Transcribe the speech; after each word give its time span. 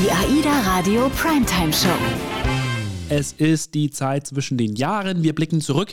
Die 0.00 0.12
AIDA 0.12 0.60
Radio 0.60 1.08
Primetime 1.08 1.72
Show. 1.72 1.88
Es 3.08 3.32
ist 3.32 3.74
die 3.74 3.90
Zeit 3.90 4.28
zwischen 4.28 4.56
den 4.56 4.76
Jahren. 4.76 5.24
Wir 5.24 5.34
blicken 5.34 5.60
zurück 5.60 5.92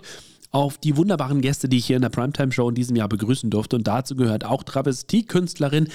auf 0.52 0.78
die 0.78 0.96
wunderbaren 0.96 1.42
Gäste, 1.42 1.68
die 1.68 1.78
ich 1.78 1.88
hier 1.88 1.96
in 1.96 2.04
der 2.04 2.10
Primetime 2.10 2.52
Show 2.52 2.70
in 2.70 2.76
diesem 2.76 2.96
Jahr 2.96 3.10
begrüßen 3.10 3.50
durfte. 3.50 3.78
Und 3.78 3.88
dazu 3.88 4.16
gehört 4.16 4.46
auch 4.46 4.62
Travestiekünstlerin 4.62 5.88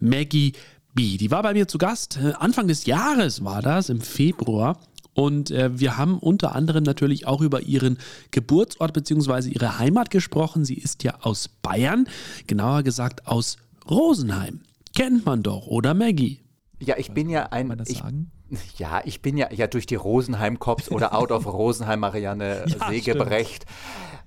Maggie 0.00 0.54
B. 0.94 1.18
Die 1.18 1.30
war 1.30 1.42
bei 1.42 1.52
mir 1.52 1.68
zu 1.68 1.76
Gast. 1.76 2.16
Äh, 2.16 2.32
Anfang 2.38 2.68
des 2.68 2.86
Jahres 2.86 3.44
war 3.44 3.60
das, 3.60 3.90
im 3.90 4.00
Februar. 4.00 4.80
Und 5.12 5.50
äh, 5.50 5.78
wir 5.78 5.98
haben 5.98 6.18
unter 6.20 6.54
anderem 6.54 6.84
natürlich 6.84 7.26
auch 7.26 7.42
über 7.42 7.60
ihren 7.60 7.98
Geburtsort 8.30 8.94
bzw. 8.94 9.50
ihre 9.50 9.78
Heimat 9.78 10.08
gesprochen. 10.08 10.64
Sie 10.64 10.78
ist 10.78 11.04
ja 11.04 11.18
aus 11.20 11.50
Bayern, 11.60 12.08
genauer 12.46 12.82
gesagt 12.82 13.26
aus 13.26 13.58
Rosenheim. 13.90 14.60
Kennt 14.94 15.26
man 15.26 15.42
doch, 15.42 15.66
oder 15.66 15.92
Maggie? 15.92 16.40
Ja, 16.80 16.96
ich 16.96 17.12
bin 17.12 17.28
ja 17.28 17.44
ein. 17.44 17.60
Kann 17.60 17.68
man 17.68 17.78
das 17.78 17.88
ich, 17.88 17.98
sagen? 17.98 18.30
Ja, 18.78 19.02
ich 19.04 19.20
bin 19.20 19.36
ja, 19.36 19.52
ja 19.52 19.66
durch 19.66 19.84
die 19.86 19.94
Rosenheim 19.94 20.58
Cops 20.58 20.90
oder 20.90 21.14
Out 21.18 21.32
of 21.32 21.46
Rosenheim 21.46 22.00
Marianne 22.00 22.64
Ja, 22.66 22.88
Segebrecht. 22.88 23.66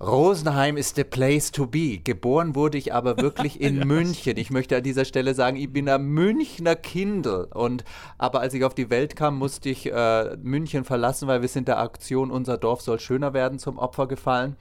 Rosenheim 0.01 0.77
ist 0.77 0.95
the 0.95 1.03
place 1.03 1.51
to 1.51 1.67
be. 1.67 1.99
Geboren 2.03 2.55
wurde 2.55 2.77
ich 2.79 2.91
aber 2.91 3.17
wirklich 3.17 3.61
in 3.61 3.87
München. 3.87 4.35
Ich 4.37 4.49
möchte 4.49 4.77
an 4.77 4.83
dieser 4.83 5.05
Stelle 5.05 5.35
sagen, 5.35 5.57
ich 5.57 5.71
bin 5.71 5.87
ein 5.87 6.03
Münchner 6.03 6.75
Kindel. 6.75 7.47
Und 7.53 7.83
aber 8.17 8.39
als 8.39 8.55
ich 8.55 8.63
auf 8.63 8.73
die 8.73 8.89
Welt 8.89 9.15
kam, 9.15 9.37
musste 9.37 9.69
ich 9.69 9.91
äh, 9.91 10.35
München 10.41 10.85
verlassen, 10.85 11.27
weil 11.27 11.41
wir 11.41 11.49
sind 11.49 11.67
der 11.67 11.79
Aktion 11.79 12.31
Unser 12.31 12.57
Dorf 12.57 12.81
soll 12.81 12.99
schöner 12.99 13.33
werden 13.33 13.59
zum 13.59 13.77
Opfer 13.77 14.07
gefallen. 14.07 14.55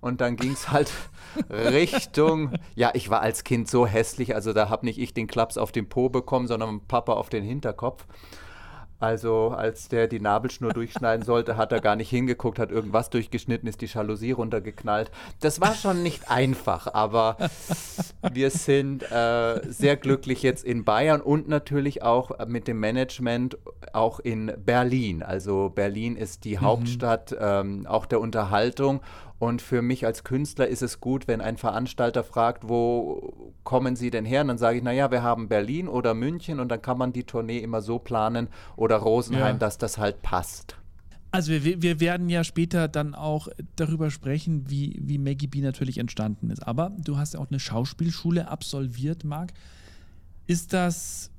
Und 0.00 0.20
dann 0.20 0.36
ging 0.36 0.52
es 0.52 0.70
halt 0.70 0.92
Richtung, 1.50 2.52
ja, 2.76 2.90
ich 2.94 3.10
war 3.10 3.20
als 3.20 3.42
Kind 3.42 3.68
so 3.68 3.86
hässlich, 3.86 4.34
also 4.34 4.52
da 4.52 4.68
habe 4.68 4.84
nicht 4.84 4.98
ich 4.98 5.14
den 5.14 5.26
Klaps 5.26 5.56
auf 5.56 5.72
den 5.72 5.88
Po 5.88 6.10
bekommen, 6.10 6.46
sondern 6.46 6.82
Papa 6.86 7.14
auf 7.14 7.30
den 7.30 7.42
Hinterkopf. 7.42 8.06
Also 9.00 9.48
als 9.48 9.88
der 9.88 10.06
die 10.06 10.20
Nabelschnur 10.20 10.72
durchschneiden 10.72 11.24
sollte, 11.24 11.56
hat 11.56 11.72
er 11.72 11.80
gar 11.80 11.96
nicht 11.96 12.10
hingeguckt, 12.10 12.58
hat 12.58 12.70
irgendwas 12.70 13.10
durchgeschnitten, 13.10 13.68
ist 13.68 13.80
die 13.80 13.86
Jalousie 13.86 14.32
runtergeknallt. 14.32 15.10
Das 15.40 15.60
war 15.60 15.74
schon 15.74 16.02
nicht 16.02 16.30
einfach, 16.30 16.92
aber 16.92 17.36
wir 18.32 18.50
sind 18.50 19.02
äh, 19.10 19.60
sehr 19.68 19.96
glücklich 19.96 20.42
jetzt 20.42 20.64
in 20.64 20.84
Bayern 20.84 21.20
und 21.20 21.48
natürlich 21.48 22.02
auch 22.02 22.46
mit 22.46 22.68
dem 22.68 22.80
Management 22.80 23.58
auch 23.92 24.20
in 24.20 24.52
Berlin. 24.64 25.22
Also 25.22 25.70
Berlin 25.70 26.16
ist 26.16 26.44
die 26.44 26.58
Hauptstadt 26.58 27.36
ähm, 27.38 27.86
auch 27.86 28.06
der 28.06 28.20
Unterhaltung 28.20 29.00
und 29.44 29.62
für 29.62 29.82
mich 29.82 30.04
als 30.06 30.24
Künstler 30.24 30.66
ist 30.68 30.82
es 30.82 31.00
gut, 31.00 31.28
wenn 31.28 31.40
ein 31.40 31.56
Veranstalter 31.56 32.24
fragt, 32.24 32.68
wo 32.68 33.52
kommen 33.62 33.96
Sie 33.96 34.10
denn 34.10 34.24
her? 34.24 34.40
Und 34.42 34.48
dann 34.48 34.58
sage 34.58 34.78
ich, 34.78 34.82
naja, 34.84 35.10
wir 35.10 35.22
haben 35.22 35.48
Berlin 35.48 35.88
oder 35.88 36.14
München 36.14 36.60
und 36.60 36.68
dann 36.68 36.82
kann 36.82 36.98
man 36.98 37.12
die 37.12 37.24
Tournee 37.24 37.58
immer 37.58 37.80
so 37.82 37.98
planen 37.98 38.48
oder 38.76 38.96
Rosenheim, 38.96 39.54
Ja. 39.56 39.58
dass 39.58 39.78
das 39.78 39.98
halt 39.98 40.22
passt. 40.22 40.76
Also 41.30 41.50
wir, 41.50 41.82
wir 41.82 41.98
werden 41.98 42.28
ja 42.28 42.44
später 42.44 42.86
dann 42.86 43.14
auch 43.16 43.48
darüber 43.74 44.10
sprechen, 44.12 44.70
wie, 44.70 44.96
wie 45.02 45.18
Maggie 45.18 45.48
B 45.48 45.60
natürlich 45.62 45.98
entstanden 45.98 46.50
ist. 46.50 46.64
Aber 46.66 46.92
du 46.98 47.16
hast 47.18 47.34
ja 47.34 47.40
auch 47.40 47.50
eine 47.50 47.58
Schauspielschule 47.58 48.46
absolviert, 48.48 49.24
Marc. 49.24 49.50
Ist 50.46 50.72
das 50.72 51.30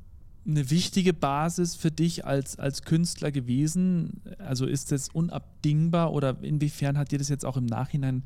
eine 0.48 0.70
wichtige 0.70 1.14
Basis 1.14 1.76
für 1.76 1.92
dich 1.92 2.26
als, 2.26 2.60
als 2.60 2.84
Künstler 2.84 3.32
gewesen? 3.32 4.22
Also 4.38 4.66
ist 4.66 4.92
das 4.92 5.10
unabdingbar 5.10 6.14
oder 6.14 6.38
inwiefern 6.42 6.98
hat 6.98 7.12
dir 7.12 7.20
das 7.20 7.30
jetzt 7.30 7.46
auch 7.46 7.58
im 7.58 7.66
Nachhinein 7.66 8.24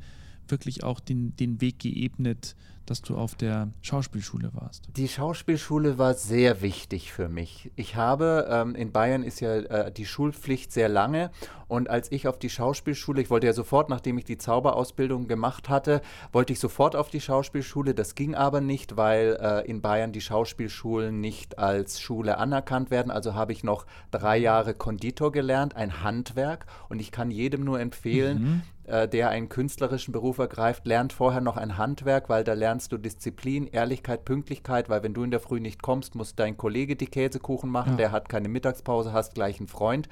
wirklich 0.50 0.84
auch 0.84 1.00
den, 1.00 1.34
den 1.36 1.60
Weg 1.60 1.78
geebnet, 1.78 2.56
dass 2.90 3.02
du 3.02 3.16
auf 3.16 3.36
der 3.36 3.68
Schauspielschule 3.82 4.50
warst? 4.52 4.88
Die 4.96 5.06
Schauspielschule 5.06 5.96
war 5.96 6.14
sehr 6.14 6.60
wichtig 6.60 7.12
für 7.12 7.28
mich. 7.28 7.70
Ich 7.76 7.94
habe, 7.94 8.48
ähm, 8.50 8.74
in 8.74 8.90
Bayern 8.90 9.22
ist 9.22 9.38
ja 9.40 9.58
äh, 9.58 9.92
die 9.92 10.06
Schulpflicht 10.06 10.72
sehr 10.72 10.88
lange 10.88 11.30
und 11.68 11.88
als 11.88 12.10
ich 12.10 12.26
auf 12.26 12.36
die 12.36 12.50
Schauspielschule, 12.50 13.22
ich 13.22 13.30
wollte 13.30 13.46
ja 13.46 13.52
sofort, 13.52 13.90
nachdem 13.90 14.18
ich 14.18 14.24
die 14.24 14.38
Zauberausbildung 14.38 15.28
gemacht 15.28 15.68
hatte, 15.68 16.02
wollte 16.32 16.52
ich 16.52 16.58
sofort 16.58 16.96
auf 16.96 17.10
die 17.10 17.20
Schauspielschule. 17.20 17.94
Das 17.94 18.16
ging 18.16 18.34
aber 18.34 18.60
nicht, 18.60 18.96
weil 18.96 19.38
äh, 19.40 19.70
in 19.70 19.80
Bayern 19.80 20.10
die 20.10 20.20
Schauspielschulen 20.20 21.20
nicht 21.20 21.60
als 21.60 22.00
Schule 22.00 22.38
anerkannt 22.38 22.90
werden. 22.90 23.12
Also 23.12 23.36
habe 23.36 23.52
ich 23.52 23.62
noch 23.62 23.86
drei 24.10 24.36
Jahre 24.36 24.74
Konditor 24.74 25.30
gelernt, 25.30 25.76
ein 25.76 26.02
Handwerk 26.02 26.66
und 26.88 27.00
ich 27.00 27.12
kann 27.12 27.30
jedem 27.30 27.62
nur 27.62 27.78
empfehlen, 27.78 28.62
äh, 28.90 29.08
der 29.08 29.30
einen 29.30 29.48
künstlerischen 29.48 30.12
Beruf 30.12 30.38
ergreift, 30.38 30.86
lernt 30.86 31.12
vorher 31.12 31.40
noch 31.40 31.56
ein 31.56 31.78
Handwerk, 31.78 32.28
weil 32.28 32.44
da 32.44 32.52
lernst 32.54 32.92
du 32.92 32.98
Disziplin, 32.98 33.66
Ehrlichkeit, 33.66 34.24
Pünktlichkeit, 34.24 34.88
weil 34.88 35.02
wenn 35.02 35.14
du 35.14 35.22
in 35.22 35.30
der 35.30 35.40
Früh 35.40 35.60
nicht 35.60 35.82
kommst, 35.82 36.14
muss 36.14 36.34
dein 36.34 36.56
Kollege 36.56 36.96
die 36.96 37.06
Käsekuchen 37.06 37.70
machen, 37.70 37.92
Ja. 37.92 37.96
der 37.96 38.12
hat 38.12 38.28
keine 38.28 38.48
Mittagspause, 38.48 39.12
hast 39.12 39.34
gleich 39.34 39.58
einen 39.58 39.68
Freund. 39.68 40.08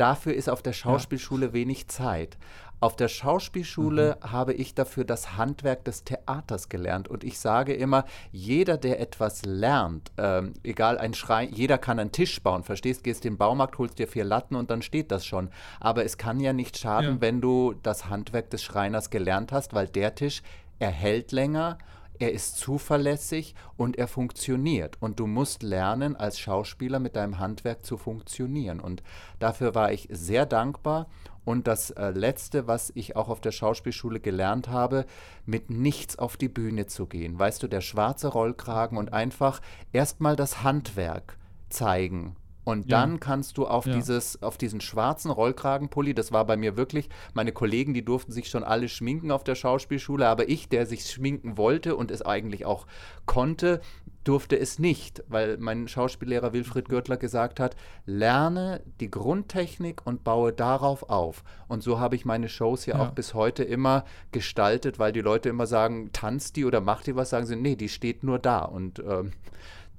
Dafür 0.00 0.32
ist 0.32 0.48
auf 0.48 0.62
der 0.62 0.72
Schauspielschule 0.72 1.52
wenig 1.52 1.88
Zeit. 1.88 2.38
Auf 2.80 2.96
der 2.96 3.08
Schauspielschule 3.08 4.16
habe 4.22 4.54
ich 4.54 4.74
dafür 4.74 5.04
das 5.04 5.36
Handwerk 5.36 5.84
des 5.84 6.04
Theaters 6.04 6.70
gelernt. 6.70 7.08
Und 7.08 7.22
ich 7.22 7.38
sage 7.38 7.74
immer, 7.74 8.06
jeder, 8.32 8.78
der 8.78 8.98
etwas 9.00 9.44
lernt, 9.44 10.10
ähm, 10.16 10.54
egal 10.64 10.96
ein 10.96 11.12
Schrein, 11.12 11.52
jeder 11.52 11.76
kann 11.76 11.98
einen 11.98 12.12
Tisch 12.12 12.42
bauen. 12.42 12.62
Verstehst, 12.62 13.04
gehst 13.04 13.26
in 13.26 13.34
den 13.34 13.38
Baumarkt, 13.38 13.76
holst 13.76 13.98
dir 13.98 14.08
vier 14.08 14.24
Latten 14.24 14.56
und 14.56 14.70
dann 14.70 14.80
steht 14.80 15.10
das 15.10 15.26
schon. 15.26 15.50
Aber 15.80 16.06
es 16.06 16.16
kann 16.16 16.40
ja 16.40 16.54
nicht 16.54 16.78
schaden, 16.78 17.16
Ja. 17.16 17.20
wenn 17.20 17.42
du 17.42 17.74
das 17.82 18.08
Handwerk 18.08 18.48
des 18.48 18.62
Schreiners 18.62 19.10
gelernt 19.10 19.52
hast, 19.52 19.74
weil 19.74 19.86
der 19.86 20.14
Tisch, 20.14 20.40
er 20.78 20.90
hält 20.90 21.30
länger, 21.32 21.76
er 22.20 22.32
ist 22.32 22.58
zuverlässig 22.58 23.54
und 23.76 23.96
er 23.96 24.06
funktioniert. 24.06 24.98
Und 25.00 25.18
du 25.18 25.26
musst 25.26 25.62
lernen, 25.62 26.16
als 26.16 26.38
Schauspieler 26.38 27.00
mit 27.00 27.16
deinem 27.16 27.38
Handwerk 27.38 27.84
zu 27.84 27.96
funktionieren. 27.96 28.78
Und 28.78 29.02
dafür 29.38 29.74
war 29.74 29.90
ich 29.90 30.06
sehr 30.12 30.44
dankbar. 30.46 31.08
Und 31.46 31.66
das 31.66 31.90
äh, 31.92 32.10
Letzte, 32.10 32.66
was 32.66 32.92
ich 32.94 33.16
auch 33.16 33.30
auf 33.30 33.40
der 33.40 33.52
Schauspielschule 33.52 34.20
gelernt 34.20 34.68
habe, 34.68 35.06
mit 35.46 35.70
nichts 35.70 36.18
auf 36.18 36.36
die 36.36 36.50
Bühne 36.50 36.86
zu 36.86 37.06
gehen. 37.06 37.38
Weißt 37.38 37.62
du, 37.62 37.68
der 37.68 37.80
schwarze 37.80 38.28
Rollkragen 38.28 38.98
und 38.98 39.14
einfach 39.14 39.60
erstmal 39.92 40.36
das 40.36 40.62
Handwerk 40.62 41.38
zeigen. 41.70 42.36
Und 42.70 42.88
Ja. 42.88 43.00
dann 43.00 43.20
kannst 43.20 43.58
du 43.58 43.66
auf, 43.66 43.86
Ja. 43.86 43.94
dieses, 43.94 44.42
auf 44.42 44.56
diesen 44.58 44.80
schwarzen 44.80 45.30
Rollkragenpulli, 45.30 46.14
das 46.14 46.32
war 46.32 46.44
bei 46.46 46.56
mir 46.56 46.76
wirklich, 46.76 47.08
meine 47.34 47.52
Kollegen, 47.52 47.94
die 47.94 48.04
durften 48.04 48.32
sich 48.32 48.48
schon 48.48 48.64
alle 48.64 48.88
schminken 48.88 49.30
auf 49.30 49.44
der 49.44 49.54
Schauspielschule, 49.54 50.26
aber 50.26 50.48
ich, 50.48 50.68
der 50.68 50.86
sich 50.86 51.04
schminken 51.10 51.56
wollte 51.58 51.96
und 51.96 52.10
es 52.10 52.22
eigentlich 52.22 52.64
auch 52.66 52.86
konnte, 53.26 53.80
durfte 54.22 54.58
es 54.58 54.78
nicht, 54.78 55.24
weil 55.28 55.56
mein 55.58 55.88
Schauspiellehrer 55.88 56.52
Wilfried 56.52 56.88
Görtler 56.90 57.16
gesagt 57.16 57.58
hat, 57.58 57.74
lerne 58.04 58.82
die 59.00 59.10
Grundtechnik 59.10 60.02
und 60.04 60.24
baue 60.24 60.52
darauf 60.52 61.08
auf. 61.08 61.42
Und 61.68 61.82
so 61.82 61.98
habe 61.98 62.16
ich 62.16 62.26
meine 62.26 62.48
Shows 62.50 62.84
ja, 62.84 62.96
Ja. 62.98 63.02
auch 63.06 63.10
bis 63.12 63.32
heute 63.32 63.64
immer 63.64 64.04
gestaltet, 64.30 64.98
weil 64.98 65.12
die 65.12 65.22
Leute 65.22 65.48
immer 65.48 65.66
sagen, 65.66 66.10
tanzt 66.12 66.56
die 66.56 66.66
oder 66.66 66.80
macht 66.82 67.06
die 67.06 67.16
was, 67.16 67.30
sagen 67.30 67.46
sie, 67.46 67.56
nee, 67.56 67.76
die 67.76 67.88
steht 67.88 68.22
nur 68.22 68.38
da. 68.38 68.58
Und 68.60 68.98
ähm, 68.98 69.32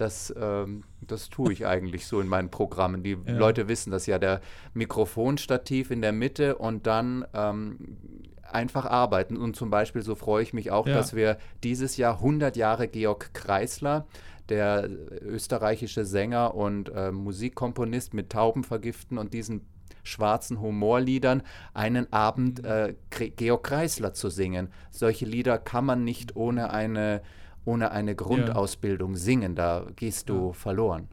das, 0.01 0.33
ähm, 0.37 0.83
das 1.01 1.29
tue 1.29 1.53
ich 1.53 1.65
eigentlich 1.65 2.05
so 2.07 2.19
in 2.19 2.27
meinen 2.27 2.49
Programmen. 2.51 3.03
Die 3.03 3.17
Ja. 3.25 3.33
Leute 3.33 3.67
wissen 3.67 3.91
das 3.91 4.05
ja, 4.07 4.19
der 4.19 4.41
Mikrofonstativ 4.73 5.91
in 5.91 6.01
der 6.01 6.11
Mitte 6.11 6.55
und 6.57 6.85
dann 6.87 7.25
ähm, 7.33 7.97
einfach 8.43 8.85
arbeiten. 8.85 9.37
Und 9.37 9.55
zum 9.55 9.69
Beispiel, 9.69 10.01
so 10.01 10.15
freue 10.15 10.43
ich 10.43 10.53
mich 10.53 10.71
auch, 10.71 10.87
Ja. 10.87 10.93
dass 10.95 11.15
wir 11.15 11.37
dieses 11.63 11.97
Jahr 11.97 12.15
100 12.15 12.55
Jahre 12.57 12.87
Georg 12.87 13.33
Kreisler, 13.33 14.05
der 14.49 14.89
österreichische 15.21 16.03
Sänger 16.03 16.55
und 16.55 16.89
äh, 16.89 17.11
Musikkomponist 17.11 18.13
mit 18.13 18.31
Taubenvergiften 18.31 19.17
und 19.17 19.33
diesen 19.33 19.61
schwarzen 20.03 20.59
Humorliedern 20.59 21.43
einen 21.73 22.11
Abend 22.11 22.65
äh, 22.65 22.95
Kre- 23.11 23.31
Georg 23.35 23.63
Kreisler 23.63 24.13
zu 24.13 24.29
singen. 24.29 24.69
Solche 24.89 25.25
Lieder 25.25 25.57
kann 25.59 25.85
man 25.85 26.03
nicht 26.03 26.35
ohne 26.35 26.71
eine, 26.71 27.21
ohne 27.65 27.91
eine 27.91 28.15
Grundausbildung 28.15 29.15
singen. 29.15 29.55
Da 29.55 29.85
gehst 29.95 30.29
du 30.29 30.53
verloren. 30.53 31.07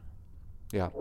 Ja. 0.71 0.91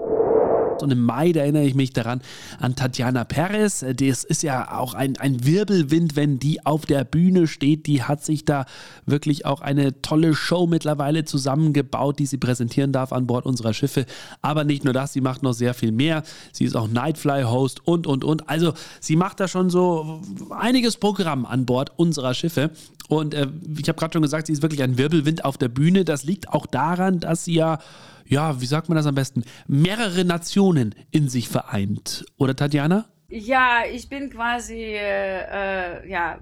Und 0.82 0.90
im 0.90 1.02
Mai, 1.02 1.32
da 1.32 1.40
erinnere 1.40 1.64
ich 1.64 1.74
mich 1.74 1.92
daran 1.92 2.20
an 2.60 2.76
Tatjana 2.76 3.24
Perez. 3.24 3.84
Das 3.96 4.24
ist 4.24 4.42
ja 4.42 4.78
auch 4.78 4.94
ein, 4.94 5.16
ein 5.18 5.44
Wirbelwind, 5.44 6.16
wenn 6.16 6.38
die 6.38 6.64
auf 6.64 6.86
der 6.86 7.04
Bühne 7.04 7.46
steht. 7.46 7.86
Die 7.86 8.02
hat 8.02 8.24
sich 8.24 8.44
da 8.44 8.66
wirklich 9.06 9.46
auch 9.46 9.60
eine 9.60 10.00
tolle 10.02 10.34
Show 10.34 10.66
mittlerweile 10.66 11.24
zusammengebaut, 11.24 12.18
die 12.18 12.26
sie 12.26 12.38
präsentieren 12.38 12.92
darf 12.92 13.12
an 13.12 13.26
Bord 13.26 13.46
unserer 13.46 13.74
Schiffe. 13.74 14.06
Aber 14.42 14.64
nicht 14.64 14.84
nur 14.84 14.92
das, 14.92 15.12
sie 15.12 15.20
macht 15.20 15.42
noch 15.42 15.52
sehr 15.52 15.74
viel 15.74 15.92
mehr. 15.92 16.22
Sie 16.52 16.64
ist 16.64 16.76
auch 16.76 16.88
Nightfly-Host 16.88 17.86
und, 17.86 18.06
und, 18.06 18.24
und. 18.24 18.48
Also 18.48 18.74
sie 19.00 19.16
macht 19.16 19.40
da 19.40 19.48
schon 19.48 19.70
so 19.70 20.20
einiges 20.50 20.96
Programm 20.96 21.46
an 21.46 21.66
Bord 21.66 21.92
unserer 21.96 22.34
Schiffe. 22.34 22.70
Und 23.08 23.34
äh, 23.34 23.48
ich 23.76 23.88
habe 23.88 23.98
gerade 23.98 24.12
schon 24.12 24.22
gesagt, 24.22 24.46
sie 24.46 24.52
ist 24.52 24.62
wirklich 24.62 24.82
ein 24.82 24.98
Wirbelwind 24.98 25.44
auf 25.44 25.56
der 25.56 25.68
Bühne. 25.68 26.04
Das 26.04 26.24
liegt 26.24 26.50
auch 26.50 26.66
daran, 26.66 27.20
dass 27.20 27.44
sie 27.44 27.54
ja 27.54 27.78
ja, 28.28 28.60
wie 28.60 28.66
sagt 28.66 28.88
man 28.88 28.96
das 28.96 29.06
am 29.06 29.14
besten, 29.14 29.44
mehrere 29.66 30.24
Nationen 30.24 30.94
in 31.10 31.28
sich 31.28 31.48
vereint. 31.48 32.24
Oder 32.36 32.54
Tatjana? 32.54 33.06
Ja, 33.28 33.80
ich 33.90 34.08
bin 34.08 34.30
quasi, 34.30 34.74
äh, 34.74 36.02
äh, 36.02 36.10
ja, 36.10 36.38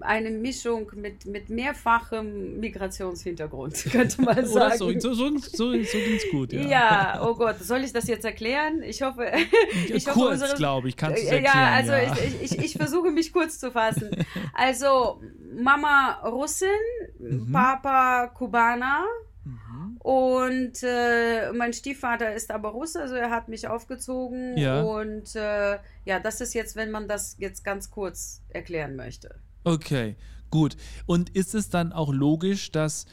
eine 0.00 0.30
Mischung 0.30 0.90
mit, 0.94 1.24
mit 1.24 1.48
mehrfachem 1.48 2.60
Migrationshintergrund, 2.60 3.74
könnte 3.90 4.20
man 4.20 4.46
sagen. 4.46 4.50
Oder 4.50 4.76
so, 4.76 4.92
so, 5.00 5.14
so, 5.14 5.38
so 5.38 5.72
ging 5.72 5.82
es 5.82 6.30
gut, 6.30 6.52
ja. 6.52 6.60
Ja, 6.68 7.20
oh 7.22 7.34
Gott, 7.34 7.58
soll 7.60 7.82
ich 7.84 7.92
das 7.92 8.06
jetzt 8.06 8.24
erklären? 8.24 8.82
Ich 8.82 9.00
hoffe, 9.02 9.32
ich 9.88 10.06
hoffe 10.06 10.18
kurz, 10.18 10.54
glaube 10.56 10.88
ich, 10.88 10.96
kannst 10.96 11.22
du 11.22 11.26
es 11.26 11.32
erklären. 11.32 11.56
Ja, 11.56 11.72
also 11.72 11.92
ja. 11.92 12.16
Ich, 12.42 12.52
ich, 12.52 12.58
ich 12.64 12.72
versuche 12.74 13.10
mich 13.10 13.32
kurz 13.32 13.58
zu 13.58 13.70
fassen. 13.70 14.10
Also, 14.52 15.20
Mama 15.58 16.20
Russin, 16.24 16.68
Mhm. 17.18 17.50
Papa 17.52 18.28
Kubaner, 18.28 19.04
und 20.00 20.82
äh, 20.82 21.52
mein 21.52 21.72
Stiefvater 21.72 22.34
ist 22.34 22.50
aber 22.50 22.70
Russe, 22.70 23.00
also 23.00 23.14
er 23.14 23.30
hat 23.30 23.48
mich 23.48 23.68
aufgezogen. 23.68 24.56
Ja. 24.56 24.82
Und 24.82 25.34
äh, 25.36 25.78
ja, 26.04 26.20
das 26.20 26.40
ist 26.40 26.54
jetzt, 26.54 26.76
wenn 26.76 26.90
man 26.90 27.08
das 27.08 27.36
jetzt 27.38 27.64
ganz 27.64 27.90
kurz 27.90 28.42
erklären 28.48 28.96
möchte. 28.96 29.36
Okay, 29.64 30.16
gut. 30.50 30.76
Und 31.06 31.30
ist 31.30 31.54
es 31.54 31.70
dann 31.70 31.92
auch 31.92 32.12
logisch, 32.12 32.72
dass, 32.72 33.06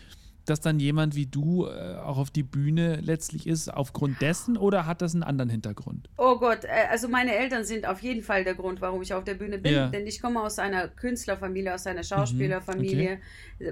dass 0.46 0.60
dann 0.62 0.80
jemand 0.80 1.16
wie 1.16 1.26
du 1.26 1.66
äh, 1.68 1.96
auch 1.98 2.18
auf 2.18 2.30
die 2.32 2.44
Bühne 2.44 2.98
letztlich 3.02 3.48
ist, 3.48 3.74
aufgrund 3.74 4.22
dessen 4.22 4.58
oder 4.58 4.86
hat 4.86 5.02
das 5.02 5.14
einen 5.14 5.24
anderen 5.24 5.50
Hintergrund? 5.50 6.10
Oh 6.18 6.38
Gott, 6.38 6.64
äh, 6.66 6.88
also 6.90 7.08
meine 7.08 7.34
Eltern 7.36 7.64
sind 7.64 7.86
auf 7.88 8.00
jeden 8.02 8.22
Fall 8.24 8.44
der 8.44 8.56
Grund, 8.56 8.82
warum 8.82 9.02
ich 9.02 9.14
auf 9.14 9.24
der 9.24 9.36
Bühne 9.36 9.58
bin, 9.58 9.74
Ja. 9.74 9.88
denn 9.88 10.06
ich 10.08 10.22
komme 10.22 10.42
aus 10.42 10.60
einer 10.60 10.88
Künstlerfamilie, 10.88 11.74
aus 11.74 11.88
einer 11.88 12.04
Schauspielerfamilie. 12.04 13.20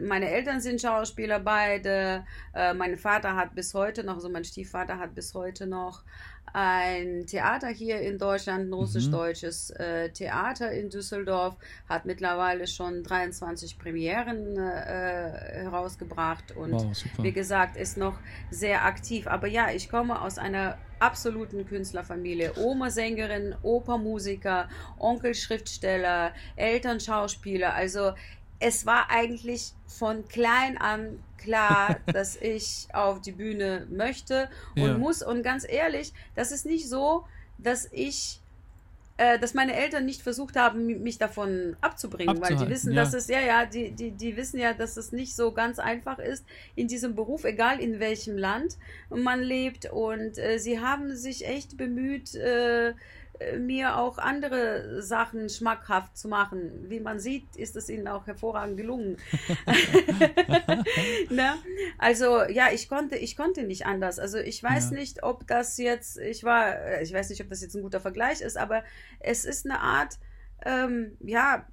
Meine 0.07 0.29
Eltern 0.29 0.61
sind 0.61 0.81
Schauspieler 0.81 1.39
beide. 1.39 2.23
Äh, 2.53 2.73
mein 2.73 2.97
Vater 2.97 3.35
hat 3.35 3.55
bis 3.55 3.73
heute 3.73 4.03
noch, 4.03 4.15
also 4.15 4.29
mein 4.29 4.43
Stiefvater 4.45 4.97
hat 4.97 5.13
bis 5.15 5.33
heute 5.33 5.67
noch 5.67 6.03
ein 6.53 7.25
Theater 7.27 7.69
hier 7.69 8.01
in 8.01 8.17
Deutschland, 8.17 8.69
ein 8.69 8.73
russisch-deutsches 8.73 9.69
äh, 9.71 10.09
Theater 10.09 10.71
in 10.71 10.89
Düsseldorf, 10.89 11.55
hat 11.87 12.05
mittlerweile 12.05 12.67
schon 12.67 13.03
23 13.03 13.79
Premieren 13.79 14.57
äh, 14.57 15.61
herausgebracht 15.63 16.55
und 16.55 16.73
Wow, 16.73 17.03
wie 17.19 17.31
gesagt, 17.31 17.77
ist 17.77 17.97
noch 17.97 18.19
sehr 18.49 18.83
aktiv. 18.85 19.27
Aber 19.27 19.47
ja, 19.47 19.71
ich 19.71 19.89
komme 19.89 20.21
aus 20.21 20.37
einer 20.37 20.77
absoluten 20.99 21.65
Künstlerfamilie. 21.65 22.53
Oma 22.57 22.89
Sängerin, 22.89 23.55
Opa 23.63 23.97
Musiker, 23.97 24.69
Onkel 24.99 25.33
Schriftsteller, 25.33 26.33
Eltern 26.55 26.99
Schauspieler. 26.99 27.73
Also 27.73 28.11
es 28.61 28.85
war 28.85 29.09
eigentlich 29.09 29.73
von 29.87 30.27
klein 30.27 30.77
an 30.77 31.19
klar, 31.37 31.99
dass 32.13 32.35
ich 32.37 32.87
auf 32.93 33.19
die 33.21 33.31
Bühne 33.33 33.87
möchte 33.89 34.49
und 34.75 34.81
Ja. 34.83 34.97
muss. 34.97 35.21
Und 35.23 35.43
ganz 35.43 35.65
ehrlich, 35.67 36.13
das 36.35 36.51
ist 36.51 36.65
nicht 36.65 36.87
so, 36.87 37.25
dass 37.57 37.87
ich 37.91 38.39
äh, 39.17 39.37
dass 39.37 39.53
meine 39.53 39.75
Eltern 39.75 40.05
nicht 40.05 40.21
versucht 40.23 40.55
haben, 40.55 40.85
mi- 40.87 40.95
mich 40.97 41.17
davon 41.19 41.75
abzubringen, 41.81 42.41
weil 42.41 42.55
die 42.55 42.69
wissen, 42.69 42.93
ja. 42.93 43.03
dass 43.03 43.13
es, 43.13 43.27
ja, 43.27 43.39
ja, 43.39 43.65
die, 43.65 43.91
die, 43.91 44.11
die 44.11 44.35
wissen 44.35 44.59
ja, 44.59 44.73
dass 44.73 44.97
es 44.97 45.11
nicht 45.11 45.35
so 45.35 45.51
ganz 45.51 45.77
einfach 45.79 46.17
ist 46.17 46.43
in 46.75 46.87
diesem 46.87 47.13
Beruf, 47.13 47.43
egal 47.43 47.79
in 47.79 47.99
welchem 47.99 48.37
Land 48.37 48.77
man 49.09 49.41
lebt. 49.41 49.91
Und 49.91 50.37
äh, 50.39 50.57
sie 50.57 50.79
haben 50.79 51.15
sich 51.15 51.45
echt 51.47 51.77
bemüht, 51.77 52.33
äh, 52.35 52.93
mir 53.59 53.97
auch 53.97 54.17
andere 54.17 55.01
Sachen 55.01 55.49
schmackhaft 55.49 56.17
zu 56.17 56.27
machen. 56.27 56.85
Wie 56.89 56.99
man 56.99 57.19
sieht, 57.19 57.55
ist 57.55 57.75
es 57.75 57.89
ihnen 57.89 58.07
auch 58.07 58.27
hervorragend 58.27 58.77
gelungen. 58.77 59.17
ne? 61.29 61.53
Also 61.97 62.43
ja, 62.43 62.67
ich 62.71 62.87
konnte, 62.89 63.15
ich 63.15 63.35
konnte 63.35 63.63
nicht 63.63 63.85
anders. 63.85 64.19
Also 64.19 64.37
ich 64.37 64.61
weiß 64.61 64.91
Ja. 64.91 64.97
nicht, 64.97 65.23
ob 65.23 65.47
das 65.47 65.77
jetzt, 65.77 66.17
ich 66.17 66.43
war, 66.43 66.75
äh, 66.75 67.03
ich 67.03 67.13
weiß 67.13 67.29
nicht, 67.29 67.41
ob 67.41 67.49
das 67.49 67.61
jetzt 67.61 67.75
ein 67.75 67.81
guter 67.81 67.99
Vergleich 67.99 68.41
ist, 68.41 68.57
aber 68.57 68.83
es 69.19 69.45
ist 69.45 69.65
eine 69.65 69.79
Art, 69.79 70.17
ähm, 70.65 71.17
ja, 71.19 71.65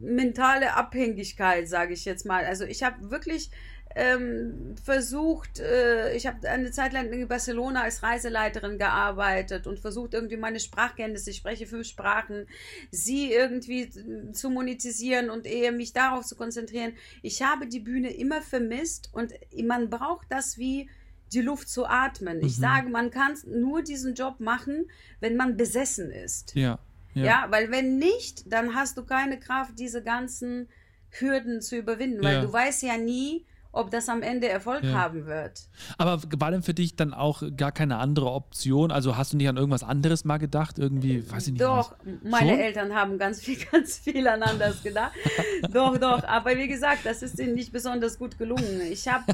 mentale 0.00 0.74
Abhängigkeit, 0.74 1.68
sage 1.68 1.92
ich 1.94 2.04
jetzt 2.04 2.26
mal. 2.26 2.44
Also 2.44 2.64
ich 2.64 2.82
habe 2.82 3.10
wirklich 3.10 3.50
ähm, 3.98 4.74
versucht, 4.84 5.58
äh, 5.58 6.14
ich 6.14 6.26
habe 6.26 6.46
eine 6.48 6.70
Zeit 6.70 6.92
lang 6.92 7.10
in 7.10 7.28
Barcelona 7.28 7.82
als 7.82 8.02
Reiseleiterin 8.02 8.76
gearbeitet 8.78 9.66
und 9.66 9.78
versucht 9.80 10.12
irgendwie 10.12 10.36
meine 10.36 10.60
Sprachkenntnisse, 10.60 11.30
ich 11.30 11.36
spreche 11.38 11.66
fünf 11.66 11.86
Sprachen, 11.86 12.46
sie 12.90 13.32
irgendwie 13.32 13.84
äh, 13.84 14.32
zu 14.32 14.50
monetisieren 14.50 15.30
und 15.30 15.46
eher 15.46 15.72
mich 15.72 15.94
darauf 15.94 16.26
zu 16.26 16.36
konzentrieren. 16.36 16.92
Ich 17.22 17.40
habe 17.42 17.66
die 17.68 17.80
Bühne 17.80 18.12
immer 18.12 18.42
vermisst 18.42 19.08
und 19.14 19.32
man 19.64 19.88
braucht 19.88 20.26
das 20.30 20.58
wie 20.58 20.90
die 21.32 21.40
Luft 21.40 21.68
zu 21.68 21.86
atmen. 21.86 22.38
Ich 22.40 22.58
Mhm. 22.58 22.62
sage, 22.62 22.88
man 22.90 23.10
kann 23.10 23.34
nur 23.46 23.82
diesen 23.82 24.14
Job 24.14 24.40
machen, 24.40 24.90
wenn 25.20 25.36
man 25.36 25.56
besessen 25.56 26.10
ist. 26.10 26.54
Ja. 26.54 26.78
Ja. 27.24 27.46
weil 27.50 27.70
wenn 27.70 27.96
nicht, 27.98 28.52
dann 28.52 28.74
hast 28.74 28.96
du 28.98 29.04
keine 29.04 29.38
Kraft, 29.38 29.78
diese 29.78 30.02
ganzen 30.02 30.68
Hürden 31.10 31.62
zu 31.62 31.76
überwinden, 31.76 32.22
weil 32.22 32.34
Ja. 32.34 32.40
du 32.42 32.52
weißt 32.52 32.82
ja 32.82 32.96
nie, 32.98 33.46
ob 33.76 33.90
das 33.90 34.08
am 34.08 34.22
Ende 34.22 34.48
Erfolg 34.48 34.82
Ja. 34.84 34.92
haben 34.94 35.26
wird. 35.26 35.62
Aber 35.98 36.20
war 36.38 36.50
denn 36.50 36.62
für 36.62 36.74
dich 36.74 36.96
dann 36.96 37.14
auch 37.14 37.42
gar 37.56 37.72
keine 37.72 37.98
andere 37.98 38.30
Option? 38.32 38.90
Also 38.90 39.16
hast 39.16 39.32
du 39.32 39.36
nicht 39.36 39.48
an 39.48 39.56
irgendwas 39.56 39.82
anderes 39.82 40.24
mal 40.24 40.38
gedacht? 40.38 40.78
Irgendwie, 40.78 41.30
weiß 41.30 41.46
ich 41.48 41.52
nicht. 41.54 41.62
Doch, 41.62 41.92
was? 42.04 42.30
meine 42.30 42.50
Schon? 42.52 42.58
Eltern 42.60 42.94
haben 42.94 43.18
ganz 43.18 43.40
viel, 43.40 43.58
ganz 43.72 43.98
viel 43.98 44.26
an 44.28 44.42
anders 44.42 44.82
gedacht. 44.82 45.12
doch, 45.72 45.96
doch. 45.98 46.24
Aber 46.24 46.56
wie 46.56 46.68
gesagt, 46.68 47.00
das 47.04 47.22
ist 47.22 47.38
ihnen 47.38 47.54
nicht 47.54 47.72
besonders 47.72 48.18
gut 48.18 48.38
gelungen. 48.38 48.80
Ich 48.90 49.06
habe, 49.08 49.24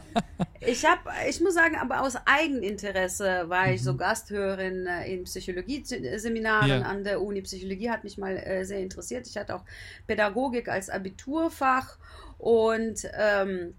ich 0.61 0.85
habe, 0.85 1.01
ich 1.29 1.41
muss 1.41 1.55
sagen, 1.55 1.77
aber 1.81 2.03
aus 2.03 2.15
Eigeninteresse 2.27 3.45
war 3.49 3.71
ich 3.71 3.83
so 3.83 3.97
Gasthörerin 3.97 4.87
äh, 4.87 5.13
in 5.13 5.25
Psychologie-Seminaren 5.25 6.69
Ja. 6.69 6.83
an 6.83 7.05
der 7.05 7.23
Uni. 7.23 7.43
Psychologie 7.43 7.91
hat 7.91 8.05
mich 8.05 8.19
mal 8.19 8.37
äh, 8.37 8.65
sehr 8.65 8.81
interessiert. 8.81 9.27
Ich 9.27 9.37
hatte 9.37 9.55
auch 9.55 9.65
Pädagogik 10.07 10.69
als 10.69 10.91
Abiturfach 10.91 11.99
und 12.39 13.07
ähm, 13.17 13.75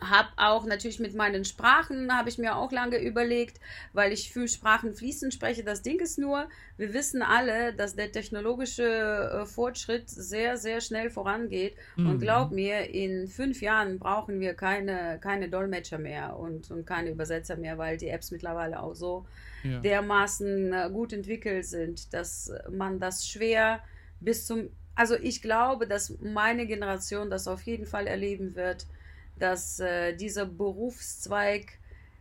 habe 0.00 0.28
auch 0.36 0.66
natürlich 0.66 1.00
mit 1.00 1.14
meinen 1.14 1.44
Sprachen, 1.44 2.12
habe 2.16 2.28
ich 2.28 2.38
mir 2.38 2.56
auch 2.56 2.72
lange 2.72 2.98
überlegt, 2.98 3.60
weil 3.92 4.12
ich 4.12 4.32
fünf 4.32 4.52
Sprachen 4.52 4.92
fließend 4.92 5.32
spreche. 5.34 5.64
Das 5.64 5.82
Ding 5.82 6.00
ist 6.00 6.18
nur, 6.18 6.48
wir 6.76 6.92
wissen 6.94 7.22
alle, 7.22 7.72
dass 7.74 7.94
der 7.96 8.12
technologische 8.12 8.82
äh, 8.84 9.46
Fortschritt 9.46 10.08
sehr, 10.08 10.56
sehr 10.56 10.80
schnell 10.80 11.10
vorangeht. 11.10 11.76
Und 11.96 12.14
Mhm. 12.14 12.20
glaub 12.20 12.50
mir, 12.52 12.90
in 12.90 13.26
fünf 13.28 13.60
Jahren 13.62 13.98
brauchen 13.98 14.40
wir 14.40 14.54
keine, 14.54 15.18
keine 15.20 15.48
Dolmetscher 15.48 15.98
mehr 15.98 16.36
und, 16.36 16.70
und 16.70 16.86
keine 16.86 17.10
Übersetzer 17.10 17.56
mehr, 17.56 17.78
weil 17.78 17.96
die 17.96 18.08
Apps 18.08 18.30
mittlerweile 18.30 18.82
auch 18.82 18.94
so 18.94 19.26
Ja. 19.62 19.80
dermaßen 19.80 20.72
äh, 20.72 20.90
gut 20.92 21.12
entwickelt 21.12 21.64
sind, 21.66 22.12
dass 22.14 22.52
man 22.70 23.00
das 23.00 23.26
schwer 23.26 23.80
bis 24.20 24.46
zum. 24.46 24.70
Also 24.94 25.14
ich 25.14 25.42
glaube, 25.42 25.86
dass 25.86 26.14
meine 26.20 26.66
Generation 26.66 27.28
das 27.28 27.46
auf 27.48 27.62
jeden 27.62 27.84
Fall 27.84 28.06
erleben 28.06 28.54
wird, 28.54 28.86
dass 29.38 29.80
äh, 29.80 30.14
dieser 30.14 30.46
Berufszweig 30.46 31.78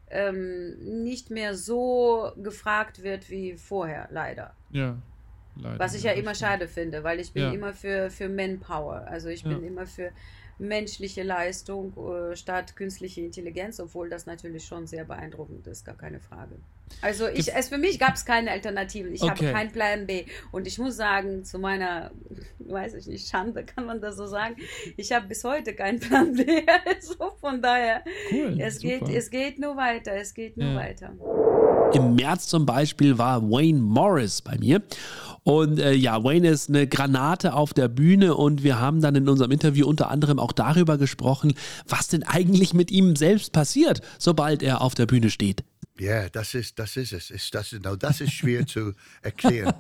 ähm, 0.10 1.04
nicht 1.04 1.30
mehr 1.32 1.56
so 1.56 2.32
gefragt 2.38 3.04
wird 3.04 3.30
wie 3.30 3.54
vorher, 3.58 4.08
leider. 4.12 4.54
ja. 4.72 4.98
Leider, 5.58 5.80
Was 5.80 5.96
ich 5.96 6.04
ja 6.04 6.12
immer 6.12 6.36
schade 6.36 6.68
finde, 6.68 7.06
weil 7.06 7.18
ich 7.22 7.32
bin 7.32 7.44
Ja. 7.44 7.52
immer 7.54 7.72
für, 7.72 8.10
für 8.10 8.28
Manpower. 8.28 9.08
Also 9.08 9.30
ich 9.30 9.46
bin 9.46 9.64
immer 9.64 9.86
für 9.86 10.12
menschliche 10.58 11.24
Leistung 11.24 11.94
äh, 11.98 12.36
statt 12.36 12.76
künstliche 12.76 13.22
Intelligenz, 13.22 13.80
obwohl 13.80 14.10
das 14.10 14.26
natürlich 14.26 14.66
schon 14.66 14.88
sehr 14.88 15.06
beeindruckend 15.06 15.68
ist, 15.68 15.86
gar 15.86 15.96
keine 15.96 16.20
Frage. 16.20 16.56
Also 17.02 17.28
ich, 17.28 17.54
es 17.54 17.70
für 17.70 17.80
mich 17.80 17.98
gab 17.98 18.14
es 18.14 18.26
keine 18.26 18.52
Alternativen. 18.52 19.12
Ich 19.14 19.24
Okay. 19.24 19.32
habe 19.32 19.52
keinen 19.52 19.72
Plan 19.72 20.06
B. 20.06 20.26
Und 20.52 20.68
ich 20.68 20.78
muss 20.78 20.96
sagen, 20.96 21.44
zu 21.44 21.58
meiner, 21.58 22.12
weiß 22.60 22.94
ich 22.94 23.08
nicht, 23.08 23.28
Schande 23.28 23.66
kann 23.66 23.86
man 23.86 24.02
das 24.02 24.18
so 24.18 24.28
sagen, 24.28 24.56
ich 24.96 25.12
habe 25.12 25.28
bis 25.28 25.44
heute 25.44 25.74
keinen 25.74 26.00
Plan 26.02 26.34
B. 26.34 26.46
Also 26.86 27.32
von 27.42 27.62
daher, 27.62 28.04
Cool. 28.32 28.58
es 28.60 28.80
geht, 28.80 29.08
es 29.10 29.30
geht 29.32 29.58
nur 29.60 29.76
weiter, 29.78 30.14
es 30.14 30.34
geht 30.34 30.58
nur 30.58 30.70
Ja. 30.72 30.76
weiter. 30.76 31.14
Im 31.94 32.16
März 32.16 32.48
zum 32.48 32.66
Beispiel 32.66 33.18
war 33.18 33.42
Wayne 33.44 33.80
Morris 33.80 34.42
bei 34.42 34.58
mir. 34.58 34.82
Und 35.46 35.80
äh, 35.80 35.94
ja, 35.94 36.24
Wayne 36.24 36.50
ist 36.50 36.70
eine 36.70 36.88
Granate 36.88 37.54
auf 37.54 37.72
der 37.72 37.88
Bühne 37.88 38.34
und 38.34 38.64
wir 38.64 38.80
haben 38.80 39.00
dann 39.00 39.14
in 39.14 39.30
unserem 39.30 39.52
Interview 39.52 39.88
unter 39.88 40.10
anderem 40.10 40.40
auch 40.40 40.52
darüber 40.52 40.98
gesprochen, 40.98 41.54
was 41.88 42.08
denn 42.08 42.24
eigentlich 42.24 42.74
mit 42.74 42.90
ihm 42.90 43.16
selbst 43.16 43.52
passiert, 43.52 44.02
sobald 44.18 44.64
er 44.64 44.82
auf 44.82 44.96
der 44.96 45.06
Bühne 45.06 45.30
steht. 45.30 45.64
Ja, 46.00 46.30
das 46.30 46.56
ist, 46.56 46.80
das 46.80 46.98
ist 46.98 47.14
es. 47.14 47.30
Ist 47.30 47.54
das, 47.54 47.74
no, 47.74 47.96
das 47.96 48.22
ist 48.22 48.34
schwer 48.34 48.66
zu 48.66 48.94
erklären. 49.22 49.76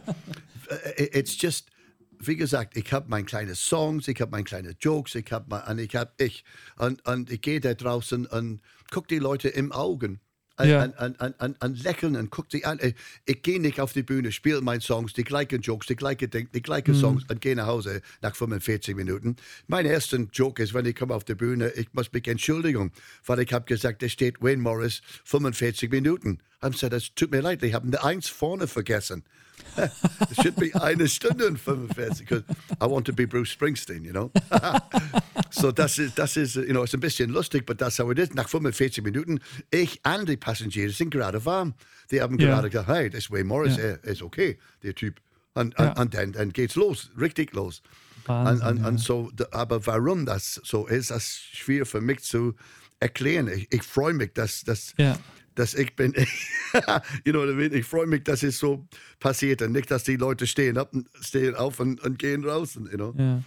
It's 0.97 1.41
just, 1.41 1.71
wie 2.19 2.35
gesagt, 2.35 2.77
ich 2.77 2.93
habe 2.93 3.09
meine 3.09 3.25
kleinen 3.25 3.55
Songs, 3.55 4.07
ich 4.07 4.21
habe 4.21 4.29
meine 4.29 4.43
kleinen 4.43 4.75
Jokes, 4.79 5.15
ich 5.15 5.31
habe 5.31 5.63
und 5.67 5.79
ich 5.79 5.95
habe 5.95 6.11
ich 6.19 6.43
und, 6.77 7.03
und 7.07 7.31
ich 7.31 7.41
gehe 7.41 7.59
da 7.59 7.73
draußen 7.73 8.27
und 8.27 8.61
gucke 8.91 9.07
die 9.07 9.19
Leute 9.19 9.49
im 9.49 9.71
Augen. 9.71 10.19
Und, 10.57 10.67
Ja. 10.69 10.83
und, 10.85 11.19
und, 11.19 11.41
und, 11.41 11.63
und 11.63 11.83
lächeln 11.83 12.15
und 12.15 12.29
guck 12.29 12.49
sie 12.49 12.63
an. 12.63 12.79
Ich, 12.81 12.95
ich 13.25 13.41
gehe 13.41 13.59
nicht 13.59 13.81
auf 13.81 13.91
die 13.93 14.03
Bühne, 14.03 14.31
spiele 14.31 14.61
meine 14.61 14.81
Songs, 14.81 15.11
die 15.13 15.23
gleichen 15.25 15.61
Jokes, 15.61 15.87
die 15.87 15.95
gleichen 15.97 16.29
Dinge, 16.29 16.47
die 16.53 16.61
gleichen 16.61 16.95
Songs 16.95 17.23
und 17.29 17.41
gehe 17.41 17.55
nach 17.55 17.67
Hause 17.67 18.01
nach 18.21 18.35
45 18.35 18.95
Minuten. 18.95 19.35
Mein 19.67 19.85
erster 19.85 20.17
Joke 20.31 20.63
ist, 20.63 20.73
wenn 20.73 20.85
ich 20.85 20.95
komme 20.95 21.13
auf 21.13 21.25
die 21.25 21.35
Bühne, 21.35 21.71
ich 21.71 21.93
muss 21.93 22.11
mich 22.13 22.27
entschuldigen, 22.27 22.91
weil 23.25 23.39
ich 23.39 23.51
habe 23.51 23.65
gesagt, 23.65 24.01
da 24.01 24.07
steht 24.07 24.41
Wayne 24.41 24.61
Morris 24.61 25.01
45 25.25 25.91
Minuten. 25.91 26.39
haben 26.61 26.71
gesagt, 26.71 26.93
es 26.93 27.13
tut 27.13 27.31
mir 27.31 27.41
leid, 27.41 27.61
ich 27.63 27.73
habe 27.73 27.87
eine 27.87 28.03
Eins 28.03 28.29
vorne 28.29 28.67
vergessen. 28.67 29.23
it 29.77 29.91
should 30.41 30.55
be 30.55 30.73
eine 30.81 31.07
Stunde 31.07 31.47
und 31.47 31.57
45, 31.59 32.19
because 32.25 32.43
I 32.81 32.85
want 32.85 33.05
to 33.07 33.13
be 33.13 33.27
Bruce 33.27 33.49
Springsteen, 33.51 34.03
you 34.05 34.11
know. 34.11 34.31
so 35.49 35.71
das 35.71 35.97
ist, 35.97 36.17
das 36.17 36.37
ist, 36.37 36.55
you 36.55 36.67
know, 36.73 36.83
ist 36.83 36.93
ein 36.93 36.99
bisschen 37.01 37.29
lustig, 37.29 37.65
but 37.65 37.77
that's 37.77 37.99
how 37.99 38.09
it 38.11 38.19
is. 38.19 38.33
Nach 38.33 38.47
45 38.47 39.03
Minuten, 39.03 39.39
ich 39.71 39.99
und 40.05 40.29
die 40.29 40.37
Passagiere 40.37 40.91
sind 40.91 41.09
gerade 41.11 41.43
warm. 41.45 41.73
Die 42.11 42.21
haben 42.21 42.39
Ja. 42.39 42.47
gerade 42.55 42.69
gesagt, 42.69 42.87
hey, 42.89 43.09
das 43.09 43.29
Way 43.31 43.43
Morris, 43.43 43.77
er 43.77 44.03
ist 44.03 44.21
okay, 44.21 44.57
der 44.83 44.95
Typ. 44.95 45.19
Und, 45.53 45.73
Ja. 45.77 45.93
und, 45.99 46.13
dann, 46.13 46.31
dann 46.33 46.51
geht's 46.51 46.75
los, 46.75 47.11
richtig 47.19 47.53
los. 47.53 47.81
Wahnsinn, 48.25 48.65
und, 48.67 48.77
und, 48.77 48.81
ja. 48.81 48.87
und 48.89 48.97
so, 48.99 49.31
aber 49.51 49.85
warum 49.85 50.25
das 50.25 50.59
so 50.63 50.87
ist, 50.87 51.11
das 51.11 51.23
ist 51.23 51.57
schwer 51.57 51.85
für 51.85 52.01
mich 52.01 52.19
zu 52.21 52.55
erklären. 52.99 53.47
Ich, 53.49 53.67
ich 53.71 53.83
freue 53.83 54.13
mich, 54.13 54.33
dass, 54.33 54.63
dass, 54.63 54.93
Ja. 54.97 55.17
Dass 55.55 55.73
ich 55.73 55.95
bin, 55.95 56.13
you 57.25 57.31
know 57.33 57.41
what 57.41 57.49
I 57.49 57.53
mean? 57.55 57.73
Ich 57.73 57.85
freue 57.85 58.07
mich, 58.07 58.23
dass 58.23 58.43
es 58.43 58.59
so 58.59 58.85
passiert 59.19 59.61
und 59.61 59.71
nicht, 59.71 59.89
dass 59.91 60.03
die 60.03 60.15
Leute 60.17 60.47
stehen, 60.47 60.77
ab, 60.77 60.91
stehen 61.21 61.55
auf 61.55 61.79
und, 61.79 62.01
und 62.03 62.19
gehen 62.19 62.43
raus, 62.45 62.75
you 62.75 62.81
know? 62.97 63.13
Ja. 63.17 63.41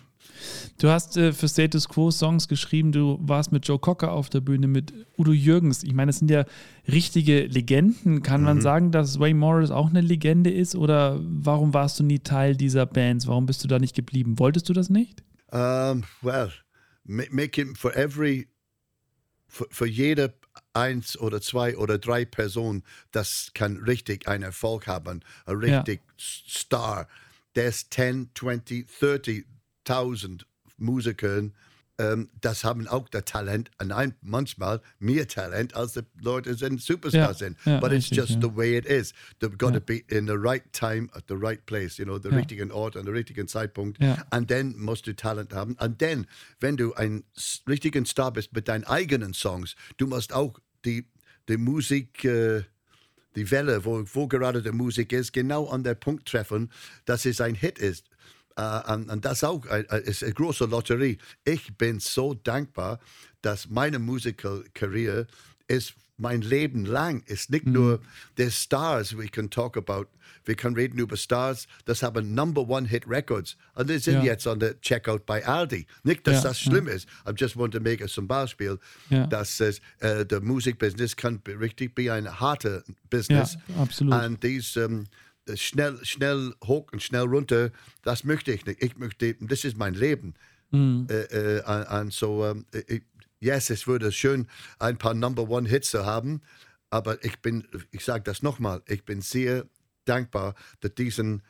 Du 0.78 0.88
hast 0.88 1.16
äh, 1.16 1.32
für 1.32 1.48
Status 1.48 1.88
Quo 1.88 2.10
Songs 2.10 2.48
geschrieben, 2.48 2.92
du 2.92 3.18
warst 3.22 3.50
mit 3.50 3.66
Joe 3.66 3.78
Cocker 3.78 4.12
auf 4.12 4.28
der 4.28 4.40
Bühne, 4.40 4.68
mit 4.68 4.92
Udo 5.16 5.32
Jürgens. 5.32 5.82
Ich 5.82 5.94
meine, 5.94 6.10
das 6.10 6.18
sind 6.18 6.30
ja 6.30 6.44
richtige 6.86 7.46
Legenden. 7.46 8.22
Kann 8.22 8.40
Mhm. 8.42 8.44
man 8.44 8.60
sagen, 8.60 8.92
dass 8.92 9.18
Wayne 9.18 9.38
Morris 9.38 9.70
auch 9.70 9.88
eine 9.90 10.00
Legende 10.00 10.50
ist? 10.50 10.74
Oder 10.76 11.18
warum 11.22 11.72
warst 11.74 11.98
du 11.98 12.04
nie 12.04 12.20
Teil 12.20 12.56
dieser 12.56 12.86
Bands? 12.86 13.26
Warum 13.26 13.46
bist 13.46 13.64
du 13.64 13.68
da 13.68 13.78
nicht 13.78 13.96
geblieben? 13.96 14.38
Wolltest 14.38 14.68
du 14.68 14.72
das 14.72 14.90
nicht? 14.90 15.22
Um, 15.50 16.04
well, 16.22 16.52
ma- 17.04 17.24
make 17.30 17.60
it 17.60 17.76
for 17.76 17.96
every, 17.96 18.48
für 19.48 19.86
jede 19.86 20.34
eins 20.78 21.18
oder 21.18 21.40
zwei 21.40 21.76
oder 21.76 21.98
drei 21.98 22.24
Personen, 22.24 22.82
das 23.12 23.50
kann 23.54 23.76
richtig 23.78 24.28
einen 24.28 24.44
Erfolg 24.44 24.86
haben, 24.86 25.20
ein 25.46 25.60
Ja. 25.62 25.80
richtig 25.80 26.00
Star. 26.18 27.08
There's 27.54 27.88
10, 27.90 28.30
20, 28.34 28.86
30.000 29.84 30.42
Musikern, 30.76 31.54
ähm, 32.00 32.28
das 32.40 32.62
haben 32.62 32.86
auch 32.86 33.08
das 33.08 33.24
Talent, 33.24 33.72
und 33.80 33.90
ein, 33.90 34.14
manchmal 34.20 34.80
mehr 35.00 35.26
Talent, 35.26 35.74
als 35.74 35.94
die 35.94 36.02
Leute 36.20 36.54
sind 36.54 36.80
Superstars 36.80 37.40
Ja, 37.40 37.46
sind. 37.48 37.58
ja, 37.64 37.80
But 37.80 37.90
it's 37.90 38.04
richtig, 38.12 38.18
just 38.18 38.30
ja. 38.34 38.40
the 38.48 38.56
way 38.56 38.76
it 38.78 38.86
is. 38.86 39.12
They've 39.40 39.56
got 39.58 39.74
Ja. 39.74 39.80
to 39.80 39.84
be 39.84 40.04
in 40.06 40.28
the 40.28 40.34
right 40.36 40.62
time, 40.72 41.08
at 41.14 41.24
the 41.28 41.34
right 41.34 41.64
place, 41.66 41.98
you 41.98 42.04
know, 42.04 42.18
the 42.20 42.28
Ja. 42.28 42.36
richtigen 42.36 42.70
Ort, 42.70 42.96
an 42.96 43.04
der 43.04 43.14
richtigen 43.14 43.48
Zeitpunkt. 43.48 44.00
Ja. 44.00 44.24
Und 44.30 44.48
dann 44.52 44.76
musst 44.78 45.08
du 45.08 45.16
Talent 45.16 45.52
haben. 45.52 45.74
Und 45.80 46.00
dann, 46.00 46.28
wenn 46.60 46.76
du 46.76 46.94
ein 46.94 47.24
richtigen 47.68 48.06
Star 48.06 48.32
bist 48.32 48.52
mit 48.52 48.68
deinen 48.68 48.84
eigenen 48.84 49.34
Songs, 49.34 49.74
du 49.96 50.06
musst 50.06 50.32
auch 50.32 50.60
die, 50.84 51.06
die 51.48 51.56
Musik, 51.56 52.24
äh, 52.24 52.62
die 53.36 53.50
Welle, 53.50 53.84
wo, 53.84 54.04
wo 54.12 54.26
gerade 54.26 54.62
die 54.62 54.72
Musik 54.72 55.12
ist, 55.12 55.32
genau 55.32 55.68
an 55.68 55.84
der 55.84 55.94
Punkt 55.94 56.28
treffen, 56.28 56.70
dass 57.04 57.24
es 57.24 57.40
ein 57.40 57.54
Hit 57.54 57.78
ist. 57.78 58.06
Äh, 58.56 58.92
und, 58.92 59.10
und 59.10 59.24
das 59.24 59.44
auch 59.44 59.64
äh, 59.66 59.84
ist 60.04 60.22
eine 60.22 60.32
große 60.32 60.66
Lotterie. 60.66 61.18
Ich 61.44 61.76
bin 61.76 62.00
so 62.00 62.34
dankbar, 62.34 63.00
dass 63.42 63.68
meine 63.68 63.98
Musical-Karriere 63.98 65.26
ist 65.68 65.94
mein 66.18 66.42
Leben 66.42 66.84
lang 66.84 67.22
ist 67.26 67.50
nicht 67.50 67.66
mhm. 67.66 67.72
nur 67.72 68.00
der 68.36 68.50
Stars, 68.50 69.16
we 69.16 69.28
can 69.28 69.48
talk 69.48 69.76
about, 69.76 70.06
wir 70.44 70.54
können 70.56 70.74
reden 70.76 70.98
über 70.98 71.16
Stars, 71.16 71.66
das 71.84 72.02
haben 72.02 72.34
Number 72.34 72.68
One 72.68 72.88
Hit 72.88 73.08
Records 73.08 73.56
und 73.74 73.88
die 73.88 73.98
sind 73.98 74.16
Ja. 74.16 74.32
jetzt 74.32 74.46
an 74.46 74.58
der 74.60 74.80
Checkout 74.80 75.24
bei 75.26 75.46
Aldi. 75.46 75.86
Nicht, 76.02 76.26
dass 76.26 76.36
Ja, 76.42 76.50
das 76.50 76.60
schlimm 76.60 76.88
ist, 76.88 77.06
I 77.26 77.32
just 77.36 77.56
want 77.56 77.72
to 77.74 77.80
make 77.80 78.02
it 78.02 78.10
zum 78.10 78.26
Beispiel, 78.26 78.78
Ja. 79.10 79.26
dass 79.26 79.60
es, 79.60 79.80
äh, 80.00 80.26
der 80.26 80.40
Musikbusiness 80.40 81.16
kann 81.16 81.40
be- 81.40 81.58
richtig 81.58 81.94
be 81.94 82.12
ein 82.12 82.40
harter 82.40 82.82
Business. 83.10 83.56
Ja, 83.68 83.82
absolut. 83.82 84.14
Und 84.14 84.42
dies 84.42 84.76
ähm, 84.76 85.04
schnell, 85.54 85.98
schnell 86.04 86.52
hoch 86.64 86.86
und 86.92 87.02
schnell 87.02 87.22
runter, 87.24 87.70
das 88.02 88.24
möchte 88.24 88.52
ich 88.52 88.66
nicht. 88.66 88.82
Ich 88.82 88.96
möchte, 88.98 89.34
das 89.40 89.64
ist 89.64 89.76
mein 89.76 89.94
Leben. 89.94 90.34
Mhm. 90.70 91.06
Äh, 91.08 91.58
äh, 91.58 92.00
und, 92.00 92.12
so, 92.12 92.44
um, 92.44 92.64
ähm, 92.72 92.82
ich, 92.86 93.02
yes, 93.40 93.70
es 93.70 93.86
würde 93.86 94.12
schön, 94.12 94.48
ein 94.78 94.98
paar 94.98 95.14
Number 95.14 95.48
One 95.48 95.68
Hits 95.68 95.90
zu 95.90 96.04
haben, 96.06 96.40
aber 96.90 97.22
ich 97.24 97.40
bin, 97.40 97.66
ich 97.90 98.04
sage 98.04 98.24
das 98.24 98.42
nochmal, 98.42 98.82
ich 98.86 99.04
bin 99.04 99.20
sehr 99.20 99.66
dankbar, 100.04 100.54
dass 100.80 100.94
diesen 100.94 101.42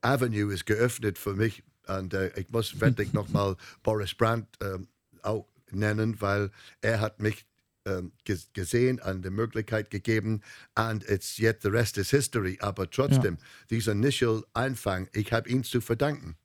Avenue 0.00 0.52
ist 0.52 0.66
geöffnet 0.66 1.18
für 1.18 1.34
mich. 1.34 1.62
Und 1.86 2.14
äh, 2.14 2.30
ich 2.38 2.48
muss 2.50 2.80
wirklich 2.80 3.12
nochmal 3.12 3.56
Boris 3.82 4.14
Brandt 4.14 4.48
ähm, 4.62 4.88
auch 5.22 5.46
nennen, 5.70 6.20
weil 6.20 6.50
er 6.80 7.00
hat 7.00 7.20
mich 7.20 7.46
ähm, 7.86 8.12
ges- 8.26 8.48
gesehen 8.54 9.00
und 9.00 9.22
die 9.24 9.30
Möglichkeit 9.30 9.90
gegeben. 9.90 10.40
Und 10.74 11.08
it's 11.08 11.38
yet 11.38 11.60
the 11.62 11.68
rest 11.68 11.98
is 11.98 12.10
history. 12.10 12.56
Aber 12.60 12.88
trotzdem, 12.90 13.36
dieser 13.68 13.92
initial 13.92 14.44
Anfang, 14.54 15.08
ich 15.12 15.32
habe 15.32 15.48
ihn 15.48 15.64
zu 15.64 15.80
verdanken. 15.82 16.36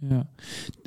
Ja. 0.00 0.26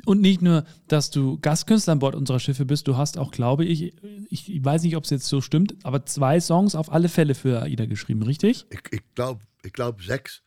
Und 0.04 0.20
nicht 0.20 0.40
nur, 0.40 0.64
dass 0.88 1.10
du 1.10 1.38
Gastkünstler 1.40 1.94
an 1.94 1.98
Bord 1.98 2.14
unserer 2.14 2.38
Schiffe 2.38 2.64
bist, 2.64 2.86
du 2.86 2.96
hast 2.96 3.18
auch, 3.18 3.32
glaube 3.32 3.64
ich, 3.64 3.94
ich, 4.30 4.64
weiß 4.64 4.82
nicht, 4.82 4.96
ob 4.96 5.04
es 5.04 5.10
jetzt 5.10 5.26
so 5.26 5.40
stimmt, 5.40 5.74
aber 5.82 6.06
zwei 6.06 6.40
Songs 6.40 6.74
auf 6.74 6.92
alle 6.92 7.08
Fälle 7.08 7.34
für 7.34 7.62
AIDA 7.62 7.86
geschrieben, 7.86 8.22
richtig? 8.22 8.66
Ich, 8.70 8.80
ich 8.90 9.02
glaube, 9.14 9.40
ich 9.62 9.72
glaub 9.72 10.02
sechs. 10.02 10.42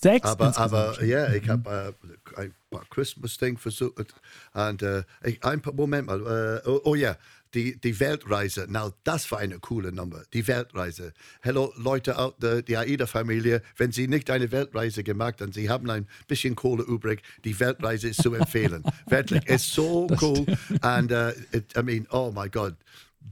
Sechs 0.00 0.28
Aber, 0.28 0.56
aber 0.56 1.04
ja, 1.04 1.32
ich 1.32 1.48
habe 1.48 1.96
äh, 2.06 2.40
ein 2.40 2.54
paar 2.70 2.84
Christmas-Ding 2.88 3.58
versucht. 3.58 4.14
Und 4.54 4.82
äh, 4.82 5.02
ich, 5.24 5.42
ein 5.42 5.60
paar, 5.60 5.72
Moment 5.72 6.06
mal. 6.06 6.62
Äh, 6.64 6.68
oh, 6.68 6.80
oh 6.84 6.94
ja, 6.94 7.16
die, 7.54 7.80
die 7.80 7.98
Weltreise. 8.00 8.66
Now, 8.68 8.92
das 9.04 9.30
war 9.30 9.38
eine 9.38 9.58
coole 9.58 9.92
Nummer. 9.92 10.22
Die 10.32 10.46
Weltreise. 10.46 11.12
Hello, 11.40 11.72
Leute 11.76 12.16
der 12.40 12.62
die 12.62 12.76
AIDA-Familie. 12.76 13.62
Wenn 13.76 13.92
Sie 13.92 14.08
nicht 14.08 14.30
eine 14.30 14.50
Weltreise 14.52 15.02
gemacht 15.02 15.40
haben, 15.40 15.52
Sie 15.52 15.68
haben 15.68 15.88
ein 15.90 16.06
bisschen 16.26 16.54
Kohle 16.54 16.82
übrig, 16.82 17.22
die 17.44 17.58
Weltreise 17.58 18.08
ist 18.08 18.22
zu 18.22 18.34
empfehlen. 18.34 18.82
Wirklich, 19.06 19.46
ist 19.46 19.72
so 19.72 20.06
cool. 20.20 20.46
Und 20.82 21.12
uh, 21.12 21.30
it, 21.52 21.76
I 21.76 21.82
mean, 21.82 22.06
oh 22.10 22.32
my 22.34 22.48
God. 22.48 22.74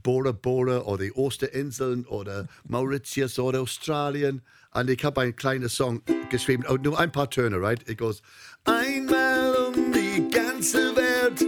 Bora 0.03 0.31
Bora 0.31 0.81
oder 0.81 1.03
die 1.05 1.13
Osterinseln 1.13 2.05
oder 2.05 2.47
Mauritius 2.65 3.39
oder 3.39 3.61
Australien. 3.61 4.41
Und 4.73 4.89
ich 4.89 5.03
habe 5.03 5.21
einen 5.21 5.35
kleinen 5.35 5.69
Song 5.69 6.01
geschrieben, 6.29 6.63
oh, 6.69 6.75
nur 6.75 6.99
ein 6.99 7.11
paar 7.11 7.29
Töne, 7.29 7.59
right? 7.59 7.87
It 7.89 7.97
goes, 7.97 8.21
einmal 8.65 9.55
um 9.67 9.91
die 9.91 10.29
ganze 10.29 10.95
Welt, 10.95 11.46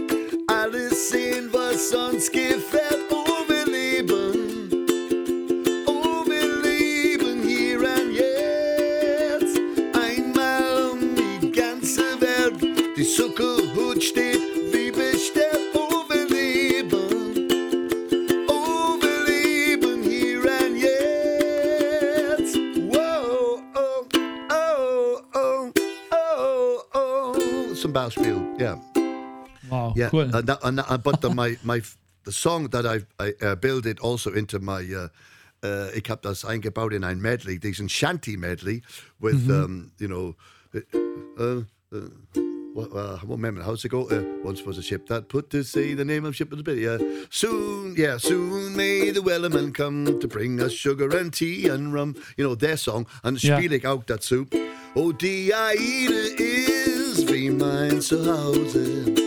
sehen, 1.80 1.98
was 1.98 2.12
uns 2.12 2.30
gefällt. 2.30 3.06
Oh, 3.10 3.44
wir 3.48 3.66
leben, 3.66 4.68
oh, 5.86 6.24
wir 6.26 6.62
leben 6.62 7.42
hier 7.42 7.78
und 7.78 8.12
jetzt. 8.12 9.58
Einmal 9.94 10.90
um 10.92 11.14
die 11.14 11.50
ganze 11.50 12.02
Welt, 12.20 12.54
die 12.96 13.04
Zuckerhut 13.04 14.02
steht 14.02 14.40
wie 14.72 14.90
bestellt. 14.90 15.70
Oh, 15.74 16.04
wir 16.08 16.26
leben. 16.26 17.48
Oh, 18.48 18.96
wir 19.00 19.24
leben 19.26 20.02
hier 20.02 20.40
und 20.40 20.76
jetzt. 20.76 22.56
Wow, 22.92 23.60
oh, 23.74 24.04
oh, 24.50 25.20
oh, 25.34 25.70
oh, 26.14 26.78
oh. 26.94 27.74
Zum 27.74 27.92
Beispiel, 27.92 28.36
ja. 28.58 28.78
Wow, 29.90 29.94
Yeah, 29.96 30.08
cool. 30.10 30.20
and 30.34 30.46
that, 30.46 30.58
and 30.62 30.78
that, 30.78 31.02
but 31.02 31.20
the, 31.20 31.30
my, 31.30 31.56
my, 31.62 31.80
the 32.24 32.32
song 32.32 32.68
that 32.70 32.86
I, 32.86 33.00
I 33.18 33.32
uh, 33.44 33.54
built 33.56 33.86
it 33.86 33.98
also 34.00 34.30
into 34.32 34.58
my, 34.58 34.82
uh, 34.94 35.08
uh, 35.62 35.88
ich 35.94 36.08
habe 36.08 36.20
das 36.22 36.44
eingebaut 36.44 36.92
in 36.92 37.04
ein 37.04 37.20
Medley, 37.20 37.58
diesen 37.58 37.88
Shanty 37.88 38.36
Medley 38.36 38.82
with, 39.20 39.48
um, 39.50 39.90
you 39.98 40.08
know, 40.08 40.34
uh, 40.74 40.80
uh, 41.38 41.62
what, 42.72 42.92
uh, 42.94 43.18
one 43.26 43.40
moment, 43.40 43.64
how's 43.64 43.84
it 43.84 43.88
go? 43.88 44.06
Uh, 44.08 44.22
once 44.44 44.62
was 44.64 44.78
a 44.78 44.82
ship 44.82 45.06
that 45.08 45.28
put 45.28 45.50
to 45.50 45.62
sea, 45.64 45.92
the 45.94 46.04
name 46.04 46.24
of 46.24 46.36
ship 46.36 46.50
was 46.50 46.62
yeah. 46.76 46.98
Soon, 47.30 47.94
yeah, 47.96 48.16
soon 48.16 48.76
may 48.76 49.10
the 49.10 49.20
Wellerman 49.20 49.74
come 49.74 50.18
to 50.20 50.28
bring 50.28 50.60
us 50.60 50.72
sugar 50.72 51.08
and 51.16 51.32
tea 51.32 51.68
and 51.68 51.92
rum. 51.92 52.14
You 52.36 52.44
know, 52.44 52.54
their 52.54 52.76
song. 52.76 53.06
And 53.24 53.42
Ja. 53.42 53.56
spiele 53.58 53.76
ich 53.76 53.86
auch 53.86 54.04
dazu. 54.04 54.46
Oh, 54.94 55.12
die 55.12 55.52
Aide 55.52 56.14
ist 56.38 57.28
wie 57.30 57.50
mein 57.50 58.00
Zuhause. 58.00 59.19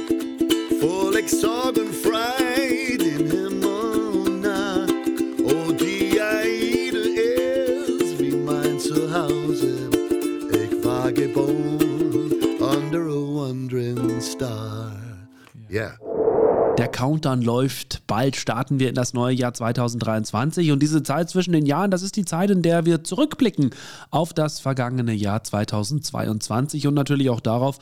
Oh. 16.01 16.75
Der 16.77 16.88
Countdown 16.88 17.43
läuft. 17.43 18.01
Bald 18.08 18.36
starten 18.36 18.79
wir 18.79 18.89
in 18.89 18.96
das 18.96 19.13
neue 19.13 19.36
Jahr 19.36 19.53
2023 19.53 20.72
und 20.72 20.82
diese 20.82 21.03
Zeit 21.03 21.29
zwischen 21.29 21.51
den 21.51 21.67
Jahren, 21.67 21.91
das 21.91 22.01
ist 22.01 22.15
die 22.15 22.25
Zeit, 22.25 22.50
in 22.50 22.63
der 22.63 22.86
wir 22.86 23.03
zurückblicken 23.03 23.70
auf 24.10 24.34
das 24.34 24.60
vergangene 24.60 25.13
Jahr 25.13 25.43
2022 25.43 26.88
und 26.88 26.96
natürlich 26.96 27.29
auch 27.29 27.41
darauf, 27.41 27.77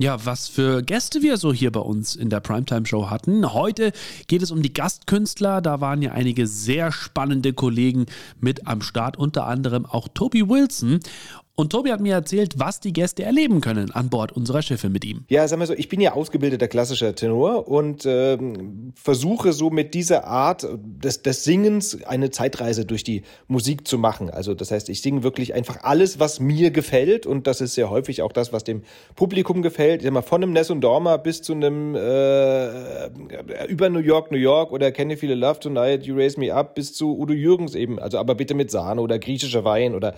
ja, 0.00 0.24
was 0.24 0.48
für 0.48 0.82
Gäste 0.82 1.20
wir 1.20 1.36
so 1.36 1.52
hier 1.52 1.70
bei 1.70 1.80
uns 1.80 2.16
in 2.16 2.30
der 2.30 2.40
Primetime 2.40 2.86
Show 2.86 3.10
hatten. 3.10 3.52
Heute 3.52 3.92
geht 4.28 4.40
es 4.40 4.50
um 4.50 4.62
die 4.62 4.72
Gastkünstler. 4.72 5.60
Da 5.60 5.82
waren 5.82 6.00
ja 6.00 6.12
einige 6.12 6.46
sehr 6.46 6.90
spannende 6.90 7.52
Kollegen 7.52 8.06
mit 8.40 8.66
am 8.66 8.80
Start, 8.80 9.18
unter 9.18 9.46
anderem 9.46 9.84
auch 9.84 10.08
Toby 10.08 10.48
Wilson. 10.48 11.00
Und 11.60 11.72
Tobi 11.72 11.92
hat 11.92 12.00
mir 12.00 12.14
erzählt, 12.14 12.54
was 12.56 12.80
die 12.80 12.94
Gäste 12.94 13.22
erleben 13.22 13.60
können 13.60 13.90
an 13.90 14.08
Bord 14.08 14.32
unserer 14.32 14.62
Schiffe 14.62 14.88
mit 14.88 15.04
ihm. 15.04 15.26
Ja, 15.28 15.46
sag 15.46 15.58
mal 15.58 15.66
so, 15.66 15.74
ich 15.74 15.90
bin 15.90 16.00
ja 16.00 16.14
ausgebildeter 16.14 16.68
klassischer 16.68 17.14
Tenor 17.14 17.68
und 17.68 18.06
äh, 18.06 18.38
versuche 18.94 19.52
so 19.52 19.68
mit 19.68 19.92
dieser 19.92 20.24
Art 20.24 20.66
des, 20.72 21.20
des 21.20 21.44
Singens 21.44 22.02
eine 22.04 22.30
Zeitreise 22.30 22.86
durch 22.86 23.04
die 23.04 23.24
Musik 23.46 23.86
zu 23.86 23.98
machen. 23.98 24.30
Also 24.30 24.54
das 24.54 24.70
heißt, 24.70 24.88
ich 24.88 25.02
singe 25.02 25.22
wirklich 25.22 25.52
einfach 25.52 25.82
alles, 25.82 26.18
was 26.18 26.40
mir 26.40 26.70
gefällt 26.70 27.26
und 27.26 27.46
das 27.46 27.60
ist 27.60 27.74
sehr 27.74 27.90
häufig 27.90 28.22
auch 28.22 28.32
das, 28.32 28.54
was 28.54 28.64
dem 28.64 28.82
Publikum 29.14 29.60
gefällt. 29.60 29.89
Ich 29.98 30.02
sag 30.04 30.12
mal, 30.12 30.22
von 30.22 30.42
einem 30.42 30.52
Ness 30.52 30.70
und 30.70 30.80
Dorma 30.80 31.16
bis 31.16 31.42
zu 31.42 31.52
einem 31.52 31.94
äh, 31.94 33.06
über 33.66 33.88
New 33.90 34.00
York, 34.00 34.30
New 34.30 34.38
York 34.38 34.72
oder 34.72 34.96
You 34.96 35.16
Feel 35.16 35.32
Love 35.32 35.60
Tonight, 35.60 36.04
You 36.04 36.16
Raise 36.16 36.38
Me 36.38 36.54
Up 36.54 36.74
bis 36.74 36.94
zu 36.94 37.18
Udo 37.18 37.32
Jürgens 37.32 37.74
eben. 37.74 37.98
Also 37.98 38.18
aber 38.18 38.34
bitte 38.34 38.54
mit 38.54 38.70
Sahne 38.70 39.00
oder 39.00 39.18
griechischer 39.18 39.64
Wein 39.64 39.94
oder, 39.94 40.14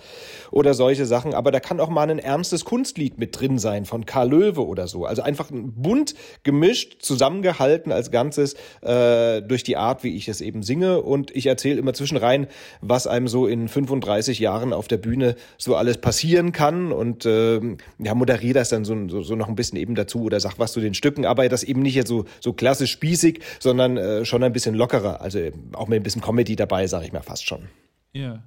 oder 0.51 0.73
solche 0.73 1.05
Sachen 1.05 1.33
aber 1.33 1.51
da 1.51 1.59
kann 1.59 1.79
auch 1.79 1.89
mal 1.89 2.09
ein 2.09 2.19
ernstes 2.19 2.65
Kunstlied 2.65 3.17
mit 3.17 3.39
drin 3.39 3.59
sein 3.59 3.85
von 3.85 4.05
Karl 4.05 4.29
Löwe 4.29 4.65
oder 4.65 4.87
so. 4.87 5.05
Also 5.05 5.21
einfach 5.21 5.49
bunt 5.51 6.15
gemischt, 6.43 7.01
zusammengehalten 7.01 7.91
als 7.91 8.11
Ganzes 8.11 8.55
äh, 8.81 9.41
durch 9.41 9.63
die 9.63 9.77
Art, 9.77 10.03
wie 10.03 10.15
ich 10.15 10.27
es 10.27 10.41
eben 10.41 10.63
singe. 10.63 11.01
Und 11.01 11.35
ich 11.35 11.45
erzähle 11.45 11.79
immer 11.79 11.93
zwischenrein, 11.93 12.47
was 12.81 13.07
einem 13.07 13.27
so 13.27 13.47
in 13.47 13.67
35 13.67 14.39
Jahren 14.39 14.73
auf 14.73 14.87
der 14.87 14.97
Bühne 14.97 15.35
so 15.57 15.75
alles 15.75 15.97
passieren 15.97 16.51
kann 16.51 16.91
und 16.91 17.25
äh, 17.25 17.59
ja, 17.99 18.15
moderiere 18.15 18.53
das 18.53 18.69
dann 18.69 18.85
so, 18.85 18.95
so, 19.09 19.21
so 19.21 19.35
noch 19.35 19.47
ein 19.47 19.55
bisschen 19.55 19.62
eben 19.71 19.95
dazu 19.95 20.23
oder 20.23 20.39
sag 20.39 20.59
was 20.59 20.73
zu 20.73 20.81
den 20.81 20.93
Stücken, 20.93 21.25
aber 21.25 21.47
das 21.49 21.63
eben 21.63 21.81
nicht 21.81 21.95
jetzt 21.95 22.09
so, 22.09 22.25
so 22.41 22.53
klassisch 22.53 22.91
spießig, 22.91 23.41
sondern 23.59 23.97
äh, 23.97 24.25
schon 24.25 24.43
ein 24.43 24.53
bisschen 24.53 24.75
lockerer. 24.75 25.21
Also 25.21 25.39
auch 25.73 25.87
mit 25.87 25.99
ein 25.99 26.03
bisschen 26.03 26.21
Comedy 26.21 26.55
dabei, 26.55 26.87
sage 26.87 27.05
ich 27.05 27.13
mal 27.13 27.21
fast 27.21 27.45
schon. 27.45 27.69
Ja. 28.13 28.43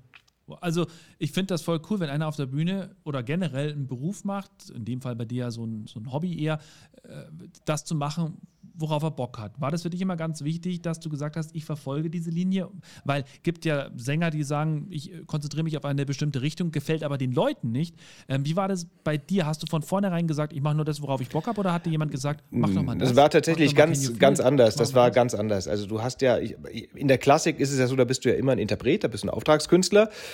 Also 0.60 0.86
ich 1.18 1.32
finde 1.32 1.48
das 1.48 1.62
voll 1.62 1.80
cool, 1.90 2.00
wenn 2.00 2.10
einer 2.10 2.28
auf 2.28 2.36
der 2.36 2.46
Bühne 2.46 2.94
oder 3.04 3.22
generell 3.22 3.72
einen 3.72 3.86
Beruf 3.86 4.24
macht, 4.24 4.70
in 4.70 4.84
dem 4.84 5.00
Fall 5.00 5.16
bei 5.16 5.24
dir 5.24 5.44
ja 5.44 5.50
so 5.50 5.64
ein, 5.64 5.86
so 5.86 5.98
ein 5.98 6.12
Hobby 6.12 6.40
eher, 6.40 6.60
äh, 7.02 7.24
das 7.64 7.84
zu 7.84 7.94
machen, 7.94 8.38
worauf 8.78 9.02
er 9.02 9.10
Bock 9.10 9.38
hat. 9.38 9.60
War 9.60 9.70
das 9.70 9.82
für 9.82 9.90
dich 9.90 10.00
immer 10.00 10.16
ganz 10.16 10.44
wichtig, 10.44 10.82
dass 10.82 11.00
du 11.00 11.08
gesagt 11.08 11.36
hast, 11.36 11.54
ich 11.54 11.64
verfolge 11.64 12.10
diese 12.10 12.30
Linie? 12.30 12.68
Weil 13.04 13.22
es 13.22 13.42
gibt 13.42 13.64
ja 13.64 13.90
Sänger, 13.96 14.30
die 14.30 14.42
sagen, 14.42 14.86
ich 14.90 15.12
äh, 15.12 15.24
konzentriere 15.26 15.64
mich 15.64 15.76
auf 15.76 15.84
eine 15.84 16.04
bestimmte 16.04 16.42
Richtung, 16.42 16.70
gefällt 16.70 17.02
aber 17.02 17.18
den 17.18 17.32
Leuten 17.32 17.72
nicht. 17.72 17.96
Ähm, 18.28 18.44
wie 18.44 18.56
war 18.56 18.68
das 18.68 18.86
bei 19.04 19.16
dir? 19.16 19.46
Hast 19.46 19.62
du 19.62 19.66
von 19.66 19.82
vornherein 19.82 20.26
gesagt, 20.26 20.52
ich 20.52 20.60
mache 20.60 20.76
nur 20.76 20.84
das, 20.84 21.00
worauf 21.02 21.20
ich 21.20 21.28
Bock 21.28 21.46
habe, 21.46 21.58
oder 21.58 21.72
hat 21.72 21.86
dir 21.86 21.90
jemand 21.90 22.10
gesagt, 22.10 22.44
mach 22.50 22.68
doch 22.68 22.82
mal 22.82 22.96
das? 22.96 23.10
Das 23.10 23.16
war 23.16 23.30
tatsächlich 23.30 23.74
ganz, 23.74 24.18
ganz 24.18 24.40
anders. 24.40 24.76
Das 24.76 24.94
war 24.94 25.10
ganz 25.10 25.34
anders. 25.34 25.68
Also 25.68 25.86
du 25.86 26.02
hast 26.02 26.20
ja, 26.22 26.36
in 26.36 27.08
der 27.08 27.18
Klassik 27.18 27.58
ist 27.58 27.72
es 27.72 27.78
ja 27.78 27.86
so, 27.86 27.96
da 27.96 28.04
bist 28.04 28.24
du 28.24 28.28
ja 28.28 28.36
immer 28.36 28.52
ein 28.52 28.58
Interpret, 28.58 29.04
da 29.04 29.08
bist 29.08 29.24
du 29.24 29.28
ein 29.28 29.30
Auftragskünstler 29.30 30.10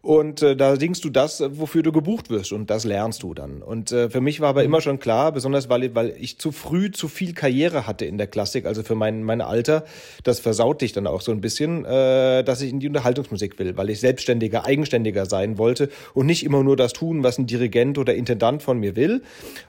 und 0.00 0.42
äh, 0.42 0.56
da 0.56 0.76
singst 0.76 1.04
du 1.04 1.10
das, 1.10 1.42
wofür 1.58 1.82
du 1.82 1.92
gebucht 1.92 2.30
wirst 2.30 2.52
und 2.52 2.70
das 2.70 2.84
lernst 2.84 3.22
du 3.22 3.34
dann. 3.34 3.62
Und 3.62 3.92
äh, 3.92 4.08
für 4.10 4.20
mich 4.20 4.40
war 4.40 4.50
aber 4.50 4.60
mhm. 4.60 4.66
immer 4.66 4.80
schon 4.80 4.98
klar, 4.98 5.32
besonders 5.32 5.68
weil, 5.68 5.94
weil 5.94 6.14
ich 6.18 6.38
zu 6.38 6.52
früh 6.52 6.90
zu 6.90 7.08
viel 7.08 7.34
Karriere 7.34 7.86
hatte 7.86 8.04
in 8.04 8.18
der 8.18 8.26
Klassik, 8.26 8.66
also 8.66 8.82
für 8.82 8.94
mein, 8.94 9.22
mein 9.24 9.40
Alter, 9.40 9.84
das 10.24 10.40
versaut 10.40 10.80
dich 10.80 10.92
dann 10.92 11.06
auch 11.06 11.20
so 11.20 11.32
ein 11.32 11.40
bisschen, 11.40 11.84
äh, 11.84 12.44
dass 12.44 12.60
ich 12.60 12.70
in 12.70 12.80
die 12.80 12.86
Unterhaltungsmusik 12.86 13.58
will, 13.58 13.76
weil 13.76 13.90
ich 13.90 14.00
selbstständiger, 14.00 14.64
eigenständiger 14.64 15.26
sein 15.26 15.58
wollte 15.58 15.88
und 16.14 16.26
nicht 16.26 16.44
immer 16.44 16.62
nur 16.62 16.76
das 16.76 16.92
tun, 16.92 17.22
was 17.22 17.38
ein 17.38 17.46
Dirigent 17.46 17.98
oder 17.98 18.14
Intendant 18.14 18.62
von 18.62 18.78
mir 18.78 18.94
will. 18.96 19.22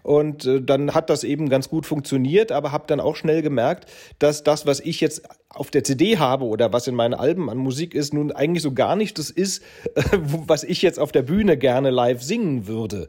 Und 0.04 0.46
äh, 0.46 0.62
dann 0.62 0.94
hat 0.94 1.10
das 1.10 1.24
eben 1.24 1.50
ganz 1.50 1.70
gut 1.70 1.86
funktioniert, 1.86 2.52
aber 2.52 2.72
habe 2.72 2.86
dann 2.88 3.00
auch 3.00 3.16
schnell 3.16 3.42
gemerkt, 3.42 3.90
dass 4.20 4.44
das, 4.44 4.66
was 4.66 4.80
ich 4.80 5.02
jetzt 5.02 5.24
auf 5.50 5.72
der 5.72 5.84
CD 5.84 6.18
habe 6.20 6.46
oder 6.46 6.72
was 6.72 6.86
in 6.88 6.94
meinen 6.94 7.16
Alben 7.16 7.50
an 7.50 7.58
Musik 7.58 7.96
ist, 7.96 8.14
nun 8.14 8.32
eigentlich 8.32 8.62
so 8.62 8.72
gar 8.72 8.96
nicht 8.96 9.18
das 9.18 9.32
ist, 9.32 9.64
was 10.22 10.64
ich 10.64 10.82
jetzt 10.82 11.00
auf 11.00 11.12
der 11.12 11.22
Bühne 11.22 11.58
gerne 11.58 11.90
live 11.90 12.22
singen 12.22 12.68
würde. 12.68 13.08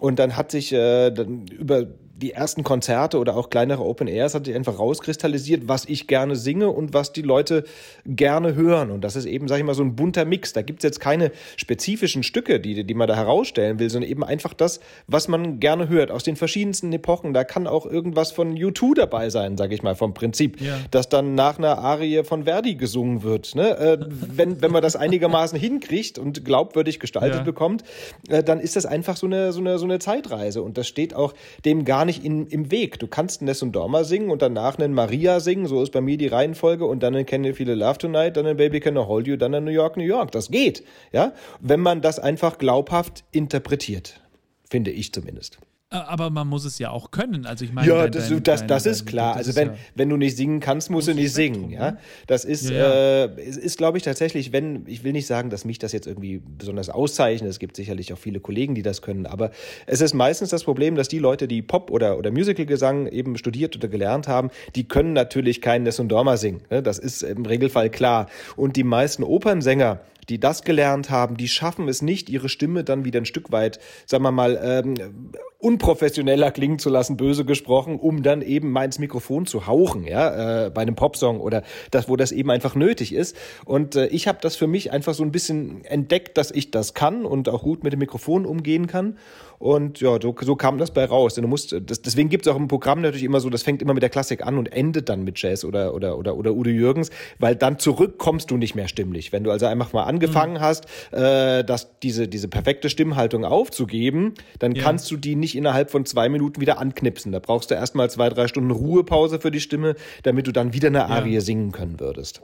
Und 0.00 0.18
dann 0.18 0.36
hat 0.36 0.50
sich 0.50 0.72
äh, 0.72 1.10
dann 1.10 1.46
über 1.48 1.86
die 2.20 2.32
ersten 2.32 2.64
Konzerte 2.64 3.18
oder 3.18 3.36
auch 3.36 3.48
kleinere 3.48 3.84
Open 3.84 4.08
Airs 4.08 4.34
hat 4.34 4.46
sich 4.46 4.54
einfach 4.54 4.78
rauskristallisiert, 4.78 5.68
was 5.68 5.84
ich 5.84 6.08
gerne 6.08 6.34
singe 6.34 6.68
und 6.68 6.92
was 6.92 7.12
die 7.12 7.22
Leute 7.22 7.64
gerne 8.04 8.56
hören. 8.56 8.90
Und 8.90 9.02
das 9.02 9.14
ist 9.14 9.24
eben, 9.24 9.46
sag 9.46 9.58
ich 9.58 9.64
mal, 9.64 9.74
so 9.74 9.84
ein 9.84 9.94
bunter 9.94 10.24
Mix. 10.24 10.52
Da 10.52 10.62
gibt's 10.62 10.82
jetzt 10.82 10.98
keine 10.98 11.30
spezifischen 11.56 12.24
Stücke, 12.24 12.58
die, 12.58 12.82
die 12.84 12.94
man 12.94 13.06
da 13.06 13.14
herausstellen 13.14 13.78
will, 13.78 13.88
sondern 13.88 14.10
eben 14.10 14.24
einfach 14.24 14.52
das, 14.52 14.80
was 15.06 15.28
man 15.28 15.60
gerne 15.60 15.88
hört, 15.88 16.10
aus 16.10 16.24
den 16.24 16.34
verschiedensten 16.34 16.92
Epochen. 16.92 17.34
Da 17.34 17.44
kann 17.44 17.68
auch 17.68 17.86
irgendwas 17.86 18.32
von 18.32 18.56
U2 18.56 18.96
dabei 18.96 19.30
sein, 19.30 19.56
sag 19.56 19.70
ich 19.70 19.84
mal, 19.84 19.94
vom 19.94 20.12
Prinzip, 20.12 20.60
ja. 20.60 20.76
dass 20.90 21.08
dann 21.08 21.36
nach 21.36 21.58
einer 21.58 21.78
Arie 21.78 22.24
von 22.24 22.44
Verdi 22.44 22.74
gesungen 22.74 23.22
wird. 23.22 23.54
Ne? 23.54 23.78
Äh, 23.78 23.98
wenn, 24.08 24.60
wenn 24.60 24.72
man 24.72 24.82
das 24.82 24.96
einigermaßen 24.96 25.58
hinkriegt 25.58 26.18
und 26.18 26.44
glaubwürdig 26.44 26.98
gestaltet 26.98 27.38
ja. 27.38 27.44
bekommt, 27.44 27.84
äh, 28.28 28.42
dann 28.42 28.58
ist 28.58 28.74
das 28.74 28.86
einfach 28.86 29.16
so 29.16 29.26
eine, 29.26 29.52
so, 29.52 29.60
eine, 29.60 29.78
so 29.78 29.84
eine 29.84 30.00
Zeitreise. 30.00 30.62
Und 30.62 30.76
das 30.78 30.88
steht 30.88 31.14
auch 31.14 31.32
dem 31.64 31.84
gar 31.84 32.07
nicht 32.08 32.24
in, 32.24 32.48
im 32.48 32.72
Weg. 32.72 32.98
Du 32.98 33.06
kannst 33.06 33.42
Ness 33.42 33.62
und 33.62 33.72
Dorma 33.72 34.02
singen 34.02 34.30
und 34.30 34.42
danach 34.42 34.78
einen 34.78 34.92
Maria 34.92 35.38
singen, 35.38 35.66
so 35.66 35.82
ist 35.82 35.92
bei 35.92 36.00
mir 36.00 36.16
die 36.16 36.26
Reihenfolge, 36.26 36.84
und 36.84 37.02
dann 37.02 37.14
einen 37.14 37.26
Can 37.26 37.44
You 37.44 37.54
Feel 37.54 37.70
Love 37.70 37.98
Tonight, 37.98 38.36
dann 38.36 38.46
einen 38.46 38.56
Baby 38.56 38.80
Can 38.80 38.96
I 38.96 39.00
Hold 39.00 39.28
You, 39.28 39.36
dann 39.36 39.54
einen 39.54 39.66
New 39.66 39.70
York, 39.70 39.96
New 39.96 40.02
York. 40.02 40.32
Das 40.32 40.50
geht, 40.50 40.82
ja, 41.12 41.32
wenn 41.60 41.80
man 41.80 42.00
das 42.00 42.18
einfach 42.18 42.58
glaubhaft 42.58 43.24
interpretiert, 43.30 44.20
finde 44.68 44.90
ich 44.90 45.12
zumindest. 45.12 45.58
Äh, 45.90 45.96
aber 45.96 46.28
man 46.28 46.46
muss 46.46 46.66
es 46.66 46.78
ja 46.78 46.90
auch 46.90 47.10
können. 47.10 47.46
Also 47.46 47.64
ich 47.64 47.72
meine, 47.72 47.88
ja, 47.88 48.02
dein, 48.02 48.12
das, 48.12 48.28
dein, 48.28 48.42
das, 48.42 48.66
das 48.66 48.82
dein, 48.82 48.92
ist 48.92 49.06
klar. 49.06 49.36
also 49.36 49.56
wenn, 49.56 49.68
ja 49.68 49.74
wenn 49.94 50.08
du 50.10 50.16
nicht 50.16 50.36
singen 50.36 50.60
kannst, 50.60 50.90
musst 50.90 51.08
du 51.08 51.14
nicht 51.14 51.32
singen. 51.32 51.70
Ja, 51.70 51.92
ne? 51.92 51.98
das 52.26 52.44
ist, 52.44 52.68
ja, 52.68 52.76
ja. 52.76 53.24
Äh, 53.24 53.42
ist, 53.42 53.56
ist 53.56 53.78
glaube 53.78 53.96
ich 53.96 54.04
tatsächlich, 54.04 54.52
wenn 54.52 54.84
ich 54.86 55.02
will 55.02 55.12
nicht 55.12 55.26
sagen, 55.26 55.48
dass 55.48 55.64
mich 55.64 55.78
das 55.78 55.92
jetzt 55.92 56.06
irgendwie 56.06 56.42
besonders 56.58 56.90
auszeichnet. 56.90 57.48
Es 57.48 57.58
gibt 57.58 57.74
sicherlich 57.74 58.12
auch 58.12 58.18
viele 58.18 58.40
Kollegen, 58.40 58.74
die 58.74 58.82
das 58.82 59.00
können. 59.00 59.24
Aber 59.24 59.50
es 59.86 60.02
ist 60.02 60.12
meistens 60.12 60.50
das 60.50 60.64
Problem, 60.64 60.94
dass 60.94 61.08
die 61.08 61.18
Leute, 61.18 61.48
die 61.48 61.62
Pop 61.62 61.90
oder 61.90 62.18
oder 62.18 62.30
Musicalgesang 62.30 63.06
eben 63.06 63.38
studiert 63.38 63.74
oder 63.74 63.88
gelernt 63.88 64.28
haben, 64.28 64.50
die 64.74 64.84
können 64.84 65.14
natürlich 65.14 65.62
keinen 65.62 65.84
Ness 65.84 65.98
und 66.00 66.08
Dorma 66.08 66.36
singen. 66.36 66.60
Ne? 66.70 66.82
Das 66.82 66.98
ist 66.98 67.22
im 67.22 67.46
Regelfall 67.46 67.88
klar. 67.88 68.28
Und 68.56 68.76
die 68.76 68.84
meisten 68.84 69.22
Opernsänger 69.22 70.00
die 70.28 70.38
das 70.38 70.62
gelernt 70.62 71.10
haben, 71.10 71.36
die 71.36 71.48
schaffen 71.48 71.88
es 71.88 72.02
nicht, 72.02 72.28
ihre 72.28 72.48
Stimme 72.48 72.84
dann 72.84 73.04
wieder 73.04 73.20
ein 73.20 73.24
Stück 73.24 73.50
weit, 73.50 73.80
sagen 74.06 74.22
wir 74.22 74.30
mal, 74.30 74.58
ähm, 74.62 75.32
unprofessioneller 75.58 76.52
klingen 76.52 76.78
zu 76.78 76.88
lassen, 76.88 77.16
böse 77.16 77.44
gesprochen, 77.44 77.98
um 77.98 78.22
dann 78.22 78.42
eben 78.42 78.70
mal 78.70 78.84
ins 78.84 79.00
Mikrofon 79.00 79.44
zu 79.44 79.66
hauchen, 79.66 80.04
ja, 80.04 80.66
äh, 80.66 80.70
bei 80.70 80.82
einem 80.82 80.94
Popsong 80.94 81.40
oder 81.40 81.64
das, 81.90 82.08
wo 82.08 82.14
das 82.14 82.30
eben 82.30 82.50
einfach 82.50 82.76
nötig 82.76 83.12
ist. 83.12 83.36
Und 83.64 83.96
äh, 83.96 84.06
ich 84.06 84.28
habe 84.28 84.38
das 84.40 84.54
für 84.54 84.68
mich 84.68 84.92
einfach 84.92 85.14
so 85.14 85.24
ein 85.24 85.32
bisschen 85.32 85.84
entdeckt, 85.84 86.38
dass 86.38 86.52
ich 86.52 86.70
das 86.70 86.94
kann 86.94 87.24
und 87.24 87.48
auch 87.48 87.62
gut 87.62 87.82
mit 87.82 87.92
dem 87.92 87.98
Mikrofon 87.98 88.46
umgehen 88.46 88.86
kann. 88.86 89.18
Und 89.58 90.00
ja, 90.00 90.18
so, 90.22 90.34
so 90.40 90.54
kam 90.54 90.78
das 90.78 90.92
bei 90.92 91.04
raus. 91.04 91.34
Denn 91.34 91.42
du 91.42 91.48
musst, 91.48 91.74
das, 91.84 92.00
deswegen 92.02 92.28
gibt 92.28 92.46
es 92.46 92.52
auch 92.52 92.56
im 92.56 92.68
Programm 92.68 93.00
natürlich 93.00 93.24
immer 93.24 93.40
so, 93.40 93.50
das 93.50 93.64
fängt 93.64 93.82
immer 93.82 93.94
mit 93.94 94.02
der 94.02 94.10
Klassik 94.10 94.46
an 94.46 94.56
und 94.56 94.72
endet 94.72 95.08
dann 95.08 95.24
mit 95.24 95.40
Jazz 95.42 95.64
oder, 95.64 95.94
oder, 95.94 96.16
oder, 96.16 96.36
oder 96.36 96.54
Udo 96.54 96.70
Jürgens, 96.70 97.10
weil 97.40 97.56
dann 97.56 97.78
zurück 97.78 98.18
kommst 98.18 98.50
du 98.50 98.56
nicht 98.56 98.76
mehr 98.76 98.86
stimmlich. 98.86 99.32
Wenn 99.32 99.42
du 99.42 99.50
also 99.50 99.66
einfach 99.66 99.92
mal 99.92 100.04
angefangen 100.04 100.54
mhm. 100.54 100.60
hast, 100.60 100.86
äh, 101.12 101.64
dass 101.64 101.98
diese, 102.00 102.28
diese 102.28 102.46
perfekte 102.46 102.88
Stimmhaltung 102.88 103.44
aufzugeben, 103.44 104.34
dann 104.60 104.72
ja. 104.72 104.82
kannst 104.84 105.10
du 105.10 105.16
die 105.16 105.34
nicht 105.34 105.47
innerhalb 105.56 105.90
von 105.90 106.04
zwei 106.06 106.28
Minuten 106.28 106.60
wieder 106.60 106.78
anknipsen. 106.78 107.32
Da 107.32 107.38
brauchst 107.38 107.70
du 107.70 107.74
erstmal 107.74 108.10
zwei, 108.10 108.28
drei 108.28 108.48
Stunden 108.48 108.70
Ruhepause 108.70 109.40
für 109.40 109.50
die 109.50 109.60
Stimme, 109.60 109.94
damit 110.22 110.46
du 110.46 110.52
dann 110.52 110.72
wieder 110.72 110.88
eine 110.88 111.06
Arie 111.06 111.34
ja. 111.34 111.40
singen 111.40 111.72
können 111.72 112.00
würdest. 112.00 112.42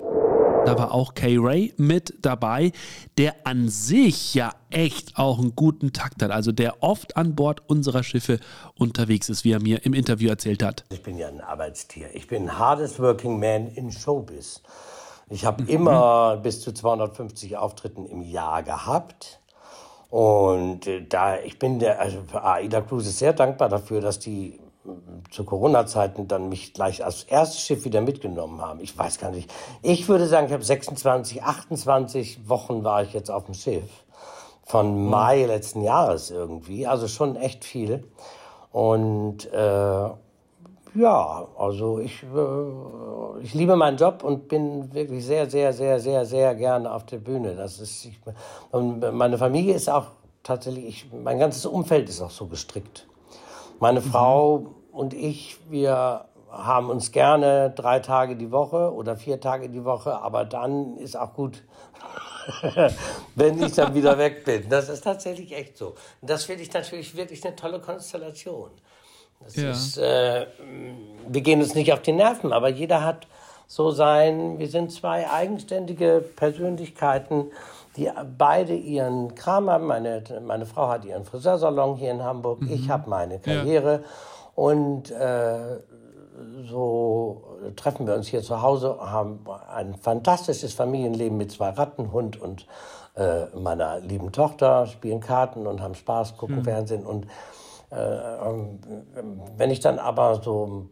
Da 0.67 0.79
war 0.79 0.93
auch 0.93 1.13
Kay 1.13 1.37
Ray 1.39 1.75
mit 1.77 2.15
dabei, 2.23 2.73
der 3.19 3.35
an 3.45 3.69
sich 3.69 4.33
ja 4.33 4.51
echt 4.71 5.19
auch 5.19 5.39
einen 5.39 5.55
guten 5.55 5.93
Takt 5.93 6.23
hat. 6.23 6.31
Also 6.31 6.53
der 6.53 6.83
oft 6.83 7.19
an 7.19 7.35
Bord 7.35 7.63
unserer 7.69 8.03
Schiffe 8.03 8.41
unterwegs 8.79 9.29
ist, 9.29 9.45
wie 9.45 9.53
er 9.53 9.61
mir 9.61 9.85
im 9.85 9.93
Interview 9.93 10.31
erzählt 10.31 10.63
hat. 10.63 10.85
Ich 10.91 11.03
bin 11.03 11.19
ja 11.19 11.29
ein 11.29 11.43
Arbeitstier. 11.43 12.09
Ich 12.15 12.29
bin 12.29 12.45
ein 12.45 12.59
hardest 12.59 12.99
working 12.99 13.39
man 13.39 13.69
in 13.69 13.93
Showbiz. 13.93 14.63
Ich 15.29 15.45
habe 15.45 15.65
mhm. 15.65 15.69
immer 15.69 16.39
bis 16.39 16.63
zu 16.63 16.73
250 16.73 17.59
Auftritten 17.59 18.07
im 18.07 18.23
Jahr 18.23 18.63
gehabt. 18.63 19.41
Und 20.15 20.87
äh, 20.87 21.05
da 21.09 21.41
ich 21.41 21.59
bin 21.59 21.81
der, 21.81 22.01
also 22.01 22.19
AIDA 22.33 22.83
Cruise 22.83 23.09
ist 23.09 23.19
sehr 23.19 23.33
dankbar 23.33 23.69
dafür, 23.69 24.01
dass 24.01 24.21
die 24.21 24.61
zu 25.33 25.43
Corona-Zeiten 25.43 26.29
dann 26.29 26.51
mich 26.51 26.73
gleich 26.73 27.05
als 27.05 27.25
erstes 27.25 27.63
Schiff 27.63 27.85
wieder 27.85 28.01
mitgenommen 28.01 28.63
haben. 28.63 28.79
Ich 28.79 28.97
weiß 28.97 29.19
gar 29.19 29.33
nicht. 29.33 29.53
Ich 29.83 30.09
würde 30.09 30.29
sagen, 30.29 30.47
ich 30.47 30.53
habe 30.53 30.63
26, 30.63 31.43
28 31.43 32.49
Wochen 32.49 32.85
war 32.85 33.03
ich 33.03 33.13
jetzt 33.13 33.29
auf 33.29 33.47
dem 33.47 33.55
Schiff. 33.55 34.05
Von 34.63 35.05
Mai 35.05 35.47
letzten 35.47 35.83
Jahres 35.83 36.31
irgendwie. 36.31 36.87
Also 36.87 37.09
schon 37.09 37.35
echt 37.35 37.65
viel. 37.65 38.05
Und 38.71 39.53
äh, 39.53 40.11
ja, 40.95 41.49
also 41.59 41.99
ich, 41.99 42.23
äh, 42.23 43.43
ich 43.43 43.55
liebe 43.55 43.77
meinen 43.77 43.97
Job 43.97 44.23
und 44.23 44.49
bin 44.49 44.93
wirklich 44.95 45.25
sehr, 45.25 45.51
sehr, 45.51 45.73
sehr, 45.73 45.99
sehr, 45.99 46.25
sehr 46.25 46.55
gerne 46.55 46.93
auf 46.93 47.05
der 47.07 47.19
Bühne. 47.19 47.55
Das 47.55 47.81
ist, 47.81 48.05
ich, 48.05 48.21
und 48.71 49.01
meine 49.13 49.37
Familie 49.37 49.75
ist 49.75 49.91
auch 49.91 50.07
tatsächlich, 50.43 50.87
ich, 50.87 51.13
mein 51.13 51.39
ganzes 51.39 51.67
Umfeld 51.67 52.09
ist 52.09 52.21
auch 52.21 52.31
so 52.31 52.47
gestrickt. 52.47 53.07
Meine 53.81 54.01
mhm. 54.01 54.05
Frau 54.05 54.67
und 54.93 55.15
ich, 55.15 55.59
wir 55.69 56.27
haben 56.51 56.91
uns 56.91 57.11
gerne 57.11 57.71
drei 57.71 57.99
Tage 57.99 58.37
die 58.37 58.53
Woche 58.53 58.95
oder 58.95 59.17
vier 59.17 59.41
Tage 59.41 59.69
die 59.69 59.85
Woche, 59.85 60.21
aber 60.21 60.45
dann 60.45 60.97
ist 60.99 61.17
auch 61.17 61.35
gut, 61.35 61.65
wenn 63.35 63.61
ich 63.61 63.73
dann 63.73 63.95
wieder 63.95 64.17
weg 64.19 64.45
bin. 64.45 64.69
Das 64.69 64.89
ist 64.89 65.03
tatsächlich 65.03 65.57
echt 65.57 65.77
so. 65.77 65.95
Und 66.21 66.31
das 66.31 66.45
finde 66.45 66.63
ich 66.63 66.73
natürlich 66.73 67.17
wirklich 67.17 67.45
eine 67.45 67.57
tolle 67.57 67.81
Konstellation. 67.81 68.71
Das 69.45 69.57
ja. 69.57 69.71
ist, 69.71 69.99
äh, 69.99 70.47
wir 71.29 71.41
gehen 71.41 71.61
uns 71.61 71.75
nicht 71.75 71.93
auf 71.93 72.03
die 72.03 72.13
Nerven, 72.13 72.53
aber 72.53 72.69
jeder 72.69 73.05
hat 73.05 73.27
so 73.67 73.91
sein, 73.91 74.59
wir 74.59 74.69
sind 74.69 74.93
zwei 74.93 75.31
eigenständige 75.31 76.25
Persönlichkeiten, 76.37 77.47
die 77.97 78.11
beide 78.37 78.75
ihren 78.75 79.35
Kram 79.35 79.71
haben. 79.71 79.87
Meine, 79.87 80.23
meine 80.45 80.67
Frau 80.67 80.89
hat 80.89 81.05
ihren 81.05 81.25
Friseursalon 81.25 81.97
hier 81.97 82.11
in 82.11 82.23
Hamburg, 82.23 82.63
mhm. 82.63 82.73
ich 82.73 82.91
habe 82.91 83.09
meine 83.09 83.39
Karriere. 83.39 83.93
Ja. 83.93 84.09
Und 84.55 85.11
äh, 85.11 85.79
so 86.69 87.59
treffen 87.77 88.07
wir 88.07 88.15
uns 88.15 88.29
hier 88.29 88.43
zu 88.43 88.63
Hause, 88.63 88.99
haben 89.01 89.45
ein 89.73 89.95
fantastisches 89.95 90.75
Familienleben 90.75 91.37
mit 91.37 91.53
zwei 91.53 91.71
Ratten, 91.71 92.13
Hund 92.13 92.41
und 92.41 92.67
äh, 93.17 93.47
meiner 93.57 94.01
lieben 94.01 94.33
Tochter, 94.33 94.87
spielen 94.87 95.21
Karten 95.21 95.67
und 95.67 95.81
haben 95.81 95.95
Spaß, 95.95 96.37
gucken 96.37 96.59
mhm. 96.59 96.65
Fernsehen. 96.65 97.07
Und 97.07 97.27
wenn 97.91 99.71
ich 99.71 99.81
dann 99.81 99.99
aber 99.99 100.43
so 100.43 100.89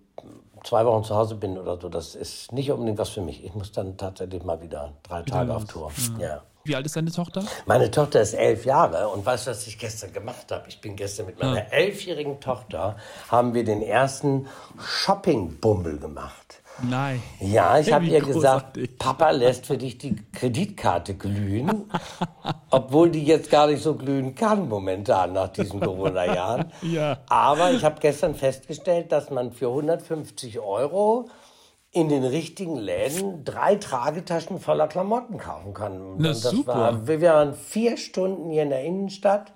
zwei 0.65 0.85
Wochen 0.85 1.05
zu 1.05 1.15
Hause 1.15 1.35
bin 1.35 1.59
oder 1.59 1.81
so, 1.81 1.89
das 1.89 2.15
ist 2.15 2.53
nicht 2.53 2.71
unbedingt 2.71 2.99
was 2.99 3.11
für 3.11 3.23
mich. 3.23 3.45
Ich 3.45 3.55
muss 3.55 3.73
dann 3.73 3.97
tatsächlich 3.97 4.45
mal 4.45 4.61
wieder 4.61 4.93
drei 5.03 5.23
Tage 5.23 5.55
auf 5.55 5.65
Tour. 5.65 5.91
Ja. 6.19 6.27
ja. 6.27 6.43
Wie 6.65 6.77
alt 6.77 6.87
ist 6.87 6.95
deine 6.95 7.11
Tochter? 7.11 7.45
Meine 7.67 7.91
Tochter 7.91 8.21
ist 8.21 8.35
elf 8.35 8.65
Jahre 8.65 9.09
und 9.09 9.27
weißt 9.27 9.47
du, 9.47 9.51
was 9.51 9.67
ich 9.67 9.79
gestern 9.79 10.13
gemacht 10.13 10.53
habe? 10.53 10.69
Ich 10.69 10.81
bin 10.81 10.95
gestern 10.95 11.27
mit 11.27 11.41
meiner 11.41 11.57
ja. 11.57 11.71
elfjährigen 11.71 12.39
Tochter, 12.41 12.97
haben 13.29 13.53
wir 13.53 13.65
den 13.65 13.83
ersten 13.83 14.47
Shopping-Bummel 14.81 15.99
gemacht. 15.99 16.42
Nein. 16.83 17.23
Ja, 17.41 17.79
ich 17.79 17.93
habe 17.93 18.07
ihr 18.07 18.21
gesagt, 18.21 18.79
Papa 18.99 19.31
lässt 19.31 19.67
für 19.67 19.79
dich 19.79 19.99
die 19.99 20.17
Kreditkarte 20.33 21.15
glühen, 21.15 21.91
obwohl 22.71 23.11
die 23.11 23.25
jetzt 23.25 23.51
gar 23.51 23.69
nicht 23.69 23.83
so 23.83 23.95
glühen 23.95 24.35
kann 24.35 24.69
momentan 24.69 25.33
nach 25.33 25.49
diesen 25.49 25.81
Corona-Jahren. 25.81 26.73
ja. 26.83 27.19
Aber 27.29 27.73
ich 27.73 27.85
habe 27.85 28.01
gestern 28.01 28.35
festgestellt, 28.35 29.13
dass 29.13 29.31
man 29.31 29.53
für 29.53 29.69
150 29.69 30.59
Euro 30.61 31.29
in 31.93 32.09
den 32.09 32.25
richtigen 32.25 32.77
Läden 32.77 33.45
drei 33.45 33.77
Tragetaschen 33.77 34.59
voller 34.59 34.89
Klamotten 34.89 35.39
kaufen 35.39 35.75
kann. 35.75 36.17
Na, 36.17 36.29
das 36.29 36.43
super. 36.43 36.75
War, 36.75 37.07
wir 37.07 37.21
waren 37.21 37.55
vier 37.55 37.99
Stunden 37.99 38.51
hier 38.51 38.63
in 38.63 38.71
der 38.71 38.83
Innenstadt 38.83 39.53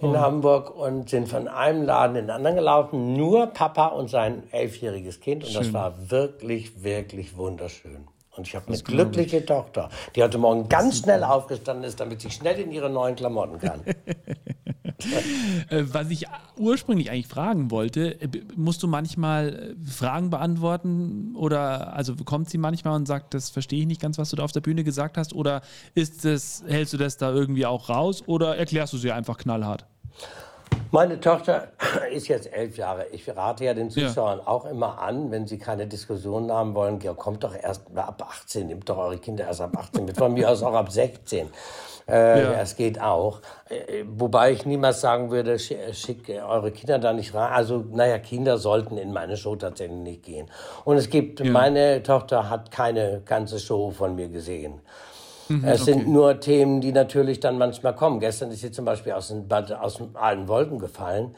In 0.00 0.18
Hamburg 0.18 0.76
und 0.76 1.10
sind 1.10 1.28
von 1.28 1.48
einem 1.48 1.82
Laden 1.84 2.16
in 2.16 2.26
den 2.26 2.30
anderen 2.30 2.56
gelaufen. 2.56 3.14
Nur 3.14 3.48
Papa 3.48 3.86
und 3.88 4.08
sein 4.08 4.44
elfjähriges 4.52 5.20
Kind. 5.20 5.44
Und 5.44 5.50
Schön. 5.50 5.62
das 5.62 5.72
war 5.72 6.10
wirklich, 6.10 6.82
wirklich 6.82 7.36
wunderschön. 7.36 8.06
Und 8.36 8.46
ich 8.46 8.54
habe 8.54 8.68
eine 8.68 8.78
glückliche 8.78 9.44
Tochter, 9.44 9.88
die 10.14 10.22
heute 10.22 10.38
Morgen 10.38 10.68
ganz 10.68 11.00
schnell 11.00 11.24
aufgestanden 11.24 11.84
ist, 11.84 11.98
damit 11.98 12.20
sie 12.20 12.30
schnell 12.30 12.60
in 12.60 12.70
ihre 12.70 12.88
neuen 12.88 13.16
Klamotten 13.16 13.58
kann. 13.58 13.80
Äh, 15.70 15.84
was 15.92 16.08
ich 16.10 16.26
ursprünglich 16.56 17.10
eigentlich 17.10 17.26
fragen 17.26 17.70
wollte, 17.70 18.20
äh, 18.20 18.28
musst 18.56 18.82
du 18.82 18.88
manchmal 18.88 19.76
äh, 19.76 19.90
Fragen 19.90 20.30
beantworten 20.30 21.34
oder 21.34 21.94
also 21.94 22.14
kommt 22.16 22.48
sie 22.48 22.58
manchmal 22.58 22.94
und 22.94 23.06
sagt, 23.06 23.34
das 23.34 23.50
verstehe 23.50 23.80
ich 23.80 23.86
nicht 23.86 24.00
ganz, 24.00 24.18
was 24.18 24.30
du 24.30 24.36
da 24.36 24.44
auf 24.44 24.52
der 24.52 24.60
Bühne 24.60 24.84
gesagt 24.84 25.18
hast 25.18 25.34
oder 25.34 25.62
ist 25.94 26.24
das, 26.24 26.64
hältst 26.66 26.94
du 26.94 26.96
das 26.96 27.16
da 27.16 27.32
irgendwie 27.32 27.66
auch 27.66 27.88
raus 27.88 28.22
oder 28.26 28.56
erklärst 28.56 28.92
du 28.92 28.98
sie 28.98 29.12
einfach 29.12 29.36
knallhart? 29.36 29.84
Meine 30.90 31.20
Tochter 31.20 31.68
ist 32.12 32.28
jetzt 32.28 32.52
elf 32.52 32.76
Jahre. 32.76 33.06
Ich 33.12 33.28
rate 33.28 33.64
ja 33.64 33.74
den 33.74 33.90
Zuschauern 33.90 34.38
ja. 34.38 34.46
auch 34.46 34.64
immer 34.64 34.98
an, 35.00 35.30
wenn 35.30 35.46
sie 35.46 35.58
keine 35.58 35.86
Diskussionen 35.86 36.50
haben 36.50 36.74
wollen, 36.74 36.98
kommt 37.16 37.44
doch 37.44 37.54
erst 37.54 37.86
ab 37.94 38.24
18, 38.26 38.66
nehmt 38.66 38.88
doch 38.88 38.96
eure 38.96 39.18
Kinder 39.18 39.44
erst 39.46 39.60
ab 39.60 39.76
18 39.76 40.04
mit, 40.06 40.16
von 40.16 40.32
mir 40.32 40.48
aus 40.48 40.62
auch 40.62 40.74
ab 40.74 40.90
16. 40.90 41.48
Äh, 42.08 42.42
ja. 42.42 42.52
Es 42.52 42.74
geht 42.76 43.00
auch. 43.00 43.40
Äh, 43.68 44.04
wobei 44.08 44.52
ich 44.52 44.64
niemals 44.64 45.02
sagen 45.02 45.30
würde, 45.30 45.58
schickt 45.58 46.30
eure 46.30 46.70
Kinder 46.70 46.98
da 46.98 47.12
nicht 47.12 47.34
rein. 47.34 47.52
Also, 47.52 47.84
naja, 47.92 48.18
Kinder 48.18 48.56
sollten 48.56 48.96
in 48.96 49.12
meine 49.12 49.36
Show 49.36 49.56
tatsächlich 49.56 49.98
nicht 49.98 50.22
gehen. 50.22 50.50
Und 50.86 50.96
es 50.96 51.10
gibt, 51.10 51.40
ja. 51.40 51.50
meine 51.50 52.02
Tochter 52.02 52.48
hat 52.48 52.70
keine 52.70 53.20
ganze 53.26 53.58
Show 53.58 53.90
von 53.90 54.14
mir 54.14 54.28
gesehen. 54.28 54.80
Mhm, 55.48 55.64
es 55.64 55.82
okay. 55.82 55.92
sind 55.92 56.08
nur 56.08 56.40
Themen, 56.40 56.80
die 56.80 56.92
natürlich 56.92 57.40
dann 57.40 57.58
manchmal 57.58 57.94
kommen. 57.94 58.20
Gestern 58.20 58.50
ist 58.50 58.60
sie 58.60 58.70
zum 58.70 58.84
Beispiel 58.84 59.12
aus, 59.12 59.28
den, 59.28 59.50
aus 59.50 60.00
allen 60.14 60.48
Wolken 60.48 60.78
gefallen. 60.78 61.34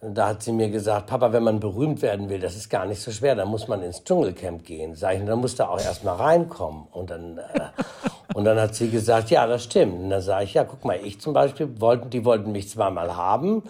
Da 0.00 0.28
hat 0.28 0.44
sie 0.44 0.52
mir 0.52 0.70
gesagt, 0.70 1.06
Papa, 1.06 1.32
wenn 1.32 1.42
man 1.42 1.58
berühmt 1.58 2.02
werden 2.02 2.28
will, 2.28 2.38
das 2.38 2.54
ist 2.54 2.68
gar 2.70 2.86
nicht 2.86 3.00
so 3.00 3.10
schwer, 3.10 3.34
dann 3.34 3.48
muss 3.48 3.66
man 3.66 3.82
ins 3.82 4.04
Dschungelcamp 4.04 4.64
gehen. 4.64 4.94
Sag 4.94 5.16
ich, 5.16 5.24
dann 5.24 5.40
muss 5.40 5.56
da 5.56 5.68
auch 5.68 5.80
erst 5.80 6.04
mal 6.04 6.14
reinkommen. 6.14 6.86
Und 6.92 7.10
dann, 7.10 7.38
äh, 7.38 7.42
und 8.34 8.44
dann 8.44 8.60
hat 8.60 8.76
sie 8.76 8.90
gesagt, 8.90 9.30
ja, 9.30 9.46
das 9.48 9.64
stimmt. 9.64 9.94
Und 9.94 10.10
dann 10.10 10.22
sage 10.22 10.44
ich, 10.44 10.54
ja, 10.54 10.62
guck 10.62 10.84
mal, 10.84 11.00
ich 11.02 11.20
zum 11.20 11.32
Beispiel, 11.32 11.80
wollten, 11.80 12.10
die 12.10 12.24
wollten 12.24 12.52
mich 12.52 12.68
zweimal 12.68 13.16
haben. 13.16 13.64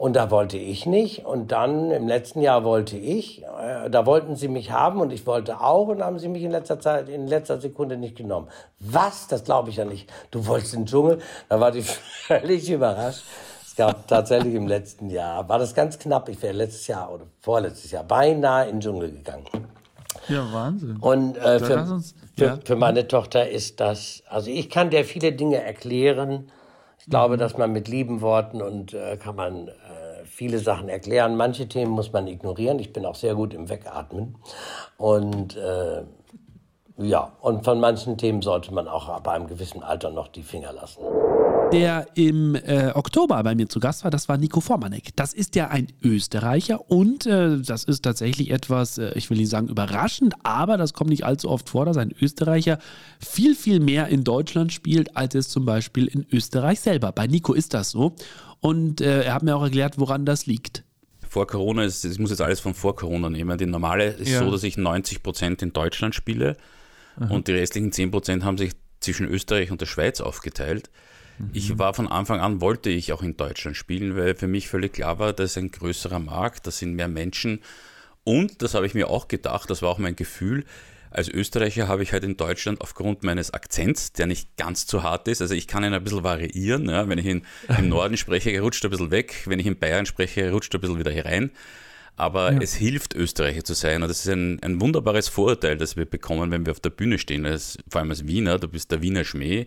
Und 0.00 0.16
da 0.16 0.30
wollte 0.30 0.56
ich 0.56 0.86
nicht. 0.86 1.26
Und 1.26 1.52
dann 1.52 1.90
im 1.90 2.08
letzten 2.08 2.40
Jahr 2.40 2.64
wollte 2.64 2.96
ich. 2.96 3.42
Äh, 3.42 3.90
da 3.90 4.06
wollten 4.06 4.34
sie 4.34 4.48
mich 4.48 4.70
haben 4.70 4.98
und 4.98 5.12
ich 5.12 5.26
wollte 5.26 5.60
auch. 5.60 5.88
Und 5.88 6.02
haben 6.02 6.18
sie 6.18 6.28
mich 6.28 6.42
in 6.42 6.50
letzter 6.50 6.80
Zeit, 6.80 7.10
in 7.10 7.26
letzter 7.26 7.60
Sekunde 7.60 7.98
nicht 7.98 8.16
genommen. 8.16 8.48
Was? 8.78 9.28
Das 9.28 9.44
glaube 9.44 9.68
ich 9.68 9.76
ja 9.76 9.84
nicht. 9.84 10.10
Du 10.30 10.46
wolltest 10.46 10.72
den 10.72 10.86
Dschungel? 10.86 11.18
Da 11.50 11.60
war 11.60 11.70
die 11.70 11.82
völlig 12.26 12.70
überrascht. 12.70 13.24
Es 13.62 13.76
gab 13.76 14.08
tatsächlich 14.08 14.54
im 14.54 14.66
letzten 14.66 15.10
Jahr, 15.10 15.46
war 15.50 15.58
das 15.58 15.74
ganz 15.74 15.98
knapp. 15.98 16.30
Ich 16.30 16.40
wäre 16.40 16.54
letztes 16.54 16.86
Jahr 16.86 17.12
oder 17.12 17.24
vorletztes 17.42 17.90
Jahr 17.90 18.04
beinahe 18.04 18.70
in 18.70 18.76
den 18.76 18.80
Dschungel 18.80 19.12
gegangen. 19.12 19.44
Ja, 20.28 20.50
Wahnsinn. 20.50 20.96
Und 20.96 21.36
äh, 21.36 21.60
für, 21.60 21.76
uns, 21.76 22.14
für, 22.38 22.44
ja. 22.46 22.58
für, 22.64 22.76
meine 22.76 23.06
Tochter 23.06 23.50
ist 23.50 23.80
das, 23.80 24.22
also 24.30 24.50
ich 24.50 24.70
kann 24.70 24.88
der 24.88 25.04
viele 25.04 25.32
Dinge 25.32 25.62
erklären. 25.62 26.50
Ich 27.00 27.06
glaube, 27.10 27.34
mhm. 27.34 27.40
dass 27.40 27.56
man 27.56 27.72
mit 27.72 27.88
lieben 27.88 28.20
Worten 28.20 28.62
und 28.62 28.94
äh, 28.94 29.16
kann 29.16 29.36
man 29.36 29.68
äh, 29.68 30.24
viele 30.24 30.58
Sachen 30.58 30.88
erklären. 30.88 31.36
Manche 31.36 31.68
Themen 31.68 31.90
muss 31.90 32.12
man 32.12 32.26
ignorieren. 32.26 32.78
Ich 32.78 32.92
bin 32.92 33.04
auch 33.04 33.14
sehr 33.14 33.34
gut 33.34 33.54
im 33.54 33.68
Wegatmen. 33.68 34.36
Und 34.96 35.56
äh, 35.56 36.02
ja, 36.98 37.32
und 37.40 37.64
von 37.64 37.80
manchen 37.80 38.18
Themen 38.18 38.42
sollte 38.42 38.74
man 38.74 38.86
auch 38.86 39.08
ab 39.08 39.26
einem 39.28 39.46
gewissen 39.46 39.82
Alter 39.82 40.10
noch 40.10 40.28
die 40.28 40.42
Finger 40.42 40.72
lassen 40.72 41.02
der 41.72 42.06
im 42.14 42.54
äh, 42.54 42.90
Oktober 42.94 43.42
bei 43.42 43.54
mir 43.54 43.68
zu 43.68 43.80
Gast 43.80 44.04
war, 44.04 44.10
das 44.10 44.28
war 44.28 44.36
Nico 44.36 44.60
Formanek. 44.60 45.14
Das 45.16 45.32
ist 45.32 45.54
ja 45.56 45.68
ein 45.68 45.88
Österreicher 46.02 46.90
und 46.90 47.26
äh, 47.26 47.58
das 47.60 47.84
ist 47.84 48.02
tatsächlich 48.02 48.50
etwas, 48.50 48.98
äh, 48.98 49.12
ich 49.14 49.30
will 49.30 49.38
nicht 49.38 49.50
sagen 49.50 49.68
überraschend, 49.68 50.34
aber 50.42 50.76
das 50.76 50.92
kommt 50.92 51.10
nicht 51.10 51.24
allzu 51.24 51.48
oft 51.48 51.68
vor, 51.68 51.84
dass 51.84 51.96
ein 51.96 52.12
Österreicher 52.20 52.78
viel, 53.18 53.54
viel 53.54 53.80
mehr 53.80 54.08
in 54.08 54.24
Deutschland 54.24 54.72
spielt, 54.72 55.16
als 55.16 55.34
es 55.34 55.48
zum 55.48 55.64
Beispiel 55.64 56.06
in 56.06 56.26
Österreich 56.32 56.80
selber. 56.80 57.12
Bei 57.12 57.26
Nico 57.26 57.52
ist 57.52 57.74
das 57.74 57.90
so 57.90 58.14
und 58.60 59.00
äh, 59.00 59.22
er 59.22 59.34
hat 59.34 59.42
mir 59.42 59.56
auch 59.56 59.62
erklärt, 59.62 59.98
woran 59.98 60.24
das 60.24 60.46
liegt 60.46 60.84
vor 61.30 61.46
Corona 61.46 61.84
ist, 61.84 62.04
ich 62.04 62.18
muss 62.18 62.30
jetzt 62.30 62.40
alles 62.40 62.58
von 62.58 62.74
vor 62.74 62.96
Corona 62.96 63.30
nehmen. 63.30 63.56
Die 63.56 63.64
normale 63.64 64.08
ist 64.08 64.32
ja. 64.32 64.40
so, 64.40 64.50
dass 64.50 64.64
ich 64.64 64.76
90 64.76 65.22
Prozent 65.22 65.62
in 65.62 65.72
Deutschland 65.72 66.12
spiele 66.12 66.56
Aha. 67.20 67.32
und 67.32 67.46
die 67.46 67.52
restlichen 67.52 67.92
10 67.92 68.10
Prozent 68.10 68.44
haben 68.44 68.58
sich 68.58 68.72
zwischen 68.98 69.28
Österreich 69.28 69.70
und 69.70 69.80
der 69.80 69.86
Schweiz 69.86 70.20
aufgeteilt. 70.20 70.90
Ich 71.52 71.78
war 71.78 71.94
von 71.94 72.08
Anfang 72.08 72.40
an, 72.40 72.60
wollte 72.60 72.90
ich 72.90 73.12
auch 73.12 73.22
in 73.22 73.36
Deutschland 73.36 73.76
spielen, 73.76 74.16
weil 74.16 74.34
für 74.34 74.46
mich 74.46 74.68
völlig 74.68 74.94
klar 74.94 75.18
war, 75.18 75.32
das 75.32 75.52
ist 75.52 75.58
ein 75.58 75.70
größerer 75.70 76.18
Markt, 76.18 76.66
da 76.66 76.70
sind 76.70 76.94
mehr 76.94 77.08
Menschen. 77.08 77.60
Und, 78.24 78.62
das 78.62 78.74
habe 78.74 78.86
ich 78.86 78.94
mir 78.94 79.08
auch 79.08 79.28
gedacht, 79.28 79.70
das 79.70 79.82
war 79.82 79.88
auch 79.88 79.98
mein 79.98 80.16
Gefühl, 80.16 80.64
als 81.10 81.28
Österreicher 81.28 81.88
habe 81.88 82.04
ich 82.04 82.12
halt 82.12 82.22
in 82.22 82.36
Deutschland 82.36 82.80
aufgrund 82.80 83.24
meines 83.24 83.52
Akzents, 83.52 84.12
der 84.12 84.26
nicht 84.26 84.56
ganz 84.56 84.86
zu 84.86 85.02
hart 85.02 85.26
ist, 85.26 85.42
also 85.42 85.54
ich 85.54 85.66
kann 85.66 85.82
ihn 85.82 85.92
ein 85.92 86.04
bisschen 86.04 86.22
variieren. 86.22 86.88
Ja, 86.88 87.08
wenn 87.08 87.18
ich 87.18 87.26
in, 87.26 87.42
im 87.76 87.88
Norden 87.88 88.16
spreche, 88.16 88.58
rutscht 88.60 88.84
er 88.84 88.88
ein 88.88 88.90
bisschen 88.92 89.10
weg. 89.10 89.42
Wenn 89.46 89.58
ich 89.58 89.66
in 89.66 89.76
Bayern 89.76 90.06
spreche, 90.06 90.52
rutscht 90.52 90.72
er 90.72 90.78
ein 90.78 90.82
bisschen 90.82 90.98
wieder 90.98 91.10
herein. 91.10 91.50
Aber 92.16 92.52
ja. 92.52 92.60
es 92.60 92.74
hilft, 92.74 93.14
Österreicher 93.14 93.64
zu 93.64 93.74
sein. 93.74 94.02
Und 94.02 94.08
das 94.08 94.20
ist 94.20 94.28
ein, 94.28 94.62
ein 94.62 94.80
wunderbares 94.80 95.28
Vorurteil, 95.28 95.76
das 95.76 95.96
wir 95.96 96.04
bekommen, 96.04 96.50
wenn 96.50 96.64
wir 96.64 96.72
auf 96.72 96.80
der 96.80 96.90
Bühne 96.90 97.18
stehen. 97.18 97.44
Als, 97.44 97.78
vor 97.88 98.00
allem 98.00 98.10
als 98.10 98.26
Wiener, 98.26 98.58
du 98.58 98.68
bist 98.68 98.92
der 98.92 99.02
Wiener 99.02 99.24
Schmäh. 99.24 99.66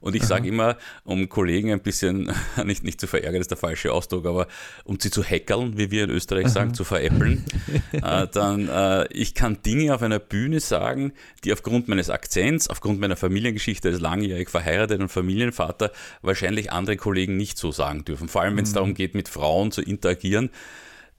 Und 0.00 0.14
ich 0.14 0.24
sage 0.24 0.48
immer, 0.48 0.76
um 1.04 1.28
Kollegen 1.28 1.72
ein 1.72 1.80
bisschen, 1.80 2.32
nicht, 2.64 2.84
nicht 2.84 3.00
zu 3.00 3.06
verärgern, 3.06 3.40
ist 3.40 3.50
der 3.50 3.58
falsche 3.58 3.92
Ausdruck, 3.92 4.26
aber 4.26 4.46
um 4.84 4.98
sie 5.00 5.10
zu 5.10 5.22
hackeln, 5.22 5.78
wie 5.78 5.90
wir 5.90 6.04
in 6.04 6.10
Österreich 6.10 6.48
sagen, 6.48 6.74
zu 6.74 6.84
veräppeln, 6.84 7.44
äh, 7.92 8.26
dann 8.32 8.68
äh, 8.68 9.06
ich 9.12 9.34
kann 9.34 9.62
Dinge 9.64 9.94
auf 9.94 10.02
einer 10.02 10.18
Bühne 10.18 10.60
sagen, 10.60 11.12
die 11.44 11.52
aufgrund 11.52 11.88
meines 11.88 12.10
Akzents, 12.10 12.68
aufgrund 12.68 13.00
meiner 13.00 13.16
Familiengeschichte 13.16 13.88
als 13.88 14.00
langjährig 14.00 14.50
verheiratet 14.50 15.00
und 15.00 15.08
Familienvater 15.08 15.92
wahrscheinlich 16.22 16.72
andere 16.72 16.96
Kollegen 16.96 17.36
nicht 17.36 17.58
so 17.58 17.72
sagen 17.72 18.04
dürfen. 18.04 18.28
Vor 18.28 18.42
allem, 18.42 18.56
wenn 18.56 18.64
es 18.64 18.70
mhm. 18.70 18.74
darum 18.74 18.94
geht, 18.94 19.14
mit 19.14 19.28
Frauen 19.28 19.70
zu 19.70 19.82
interagieren 19.82 20.50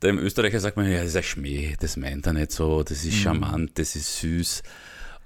dem 0.04 0.20
Österreicher 0.20 0.60
sagt 0.60 0.78
man, 0.78 0.90
ja, 0.92 1.00
das 1.00 1.08
ist 1.08 1.16
ein 1.16 1.24
Schmäh, 1.24 1.76
das 1.80 1.98
meint 1.98 2.26
er 2.28 2.34
nicht 2.34 2.52
so, 2.52 2.84
das 2.84 3.04
ist 3.04 3.16
mhm. 3.16 3.20
charmant, 3.20 3.80
das 3.80 3.96
ist 3.96 4.20
süß. 4.20 4.64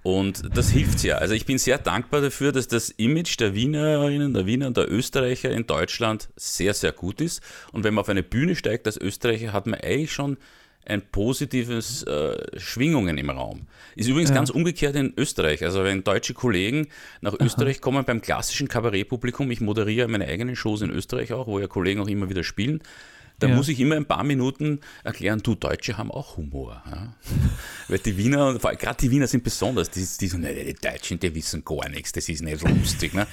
Und 0.03 0.55
das 0.55 0.71
hilft 0.71 1.03
ja. 1.03 1.17
Also 1.17 1.35
ich 1.35 1.45
bin 1.45 1.57
sehr 1.59 1.77
dankbar 1.77 2.21
dafür, 2.21 2.51
dass 2.51 2.67
das 2.67 2.89
Image 2.89 3.39
der 3.39 3.53
Wienerinnen, 3.53 4.33
der 4.33 4.45
Wiener 4.47 4.67
und 4.67 4.77
der 4.77 4.91
Österreicher 4.91 5.51
in 5.51 5.67
Deutschland 5.67 6.29
sehr, 6.35 6.73
sehr 6.73 6.91
gut 6.91 7.21
ist. 7.21 7.41
Und 7.71 7.83
wenn 7.83 7.93
man 7.93 8.01
auf 8.01 8.09
eine 8.09 8.23
Bühne 8.23 8.55
steigt 8.55 8.87
als 8.87 8.97
Österreicher, 8.97 9.53
hat 9.53 9.67
man 9.67 9.79
eigentlich 9.79 10.11
schon 10.11 10.37
ein 10.85 11.01
positives 11.01 12.03
äh, 12.03 12.59
Schwingungen 12.59 13.19
im 13.19 13.29
Raum. 13.29 13.67
Ist 13.95 14.09
übrigens 14.09 14.29
ja. 14.29 14.35
ganz 14.35 14.49
umgekehrt 14.49 14.95
in 14.95 15.13
Österreich. 15.15 15.63
Also 15.63 15.83
wenn 15.83 16.03
deutsche 16.03 16.33
Kollegen 16.33 16.87
nach 17.21 17.33
Aha. 17.33 17.45
Österreich 17.45 17.81
kommen 17.81 18.03
beim 18.03 18.21
klassischen 18.21 18.67
Kabarettpublikum, 18.67 19.51
ich 19.51 19.61
moderiere 19.61 20.07
meine 20.07 20.25
eigenen 20.25 20.55
Shows 20.55 20.81
in 20.81 20.89
Österreich 20.89 21.33
auch, 21.33 21.45
wo 21.45 21.59
ja 21.59 21.67
Kollegen 21.67 22.01
auch 22.01 22.07
immer 22.07 22.29
wieder 22.29 22.43
spielen, 22.43 22.81
da 23.41 23.47
ja. 23.47 23.55
muss 23.55 23.67
ich 23.69 23.79
immer 23.79 23.95
ein 23.95 24.05
paar 24.05 24.23
Minuten 24.23 24.79
erklären, 25.03 25.41
du, 25.43 25.55
Deutsche 25.55 25.97
haben 25.97 26.11
auch 26.11 26.37
Humor. 26.37 26.83
Ja? 26.85 27.15
Weil 27.87 27.99
die 27.99 28.15
Wiener, 28.17 28.57
gerade 28.59 28.97
die 28.99 29.09
Wiener 29.09 29.27
sind 29.27 29.43
besonders, 29.43 29.89
die, 29.89 30.05
die 30.19 30.27
so, 30.27 30.37
ne, 30.37 30.53
die 30.53 30.73
Deutschen, 30.75 31.19
die 31.19 31.33
wissen 31.33 31.65
gar 31.65 31.89
nichts, 31.89 32.11
das 32.11 32.29
ist 32.29 32.43
nicht 32.43 32.61
lustig. 32.61 33.13
Ne? 33.13 33.25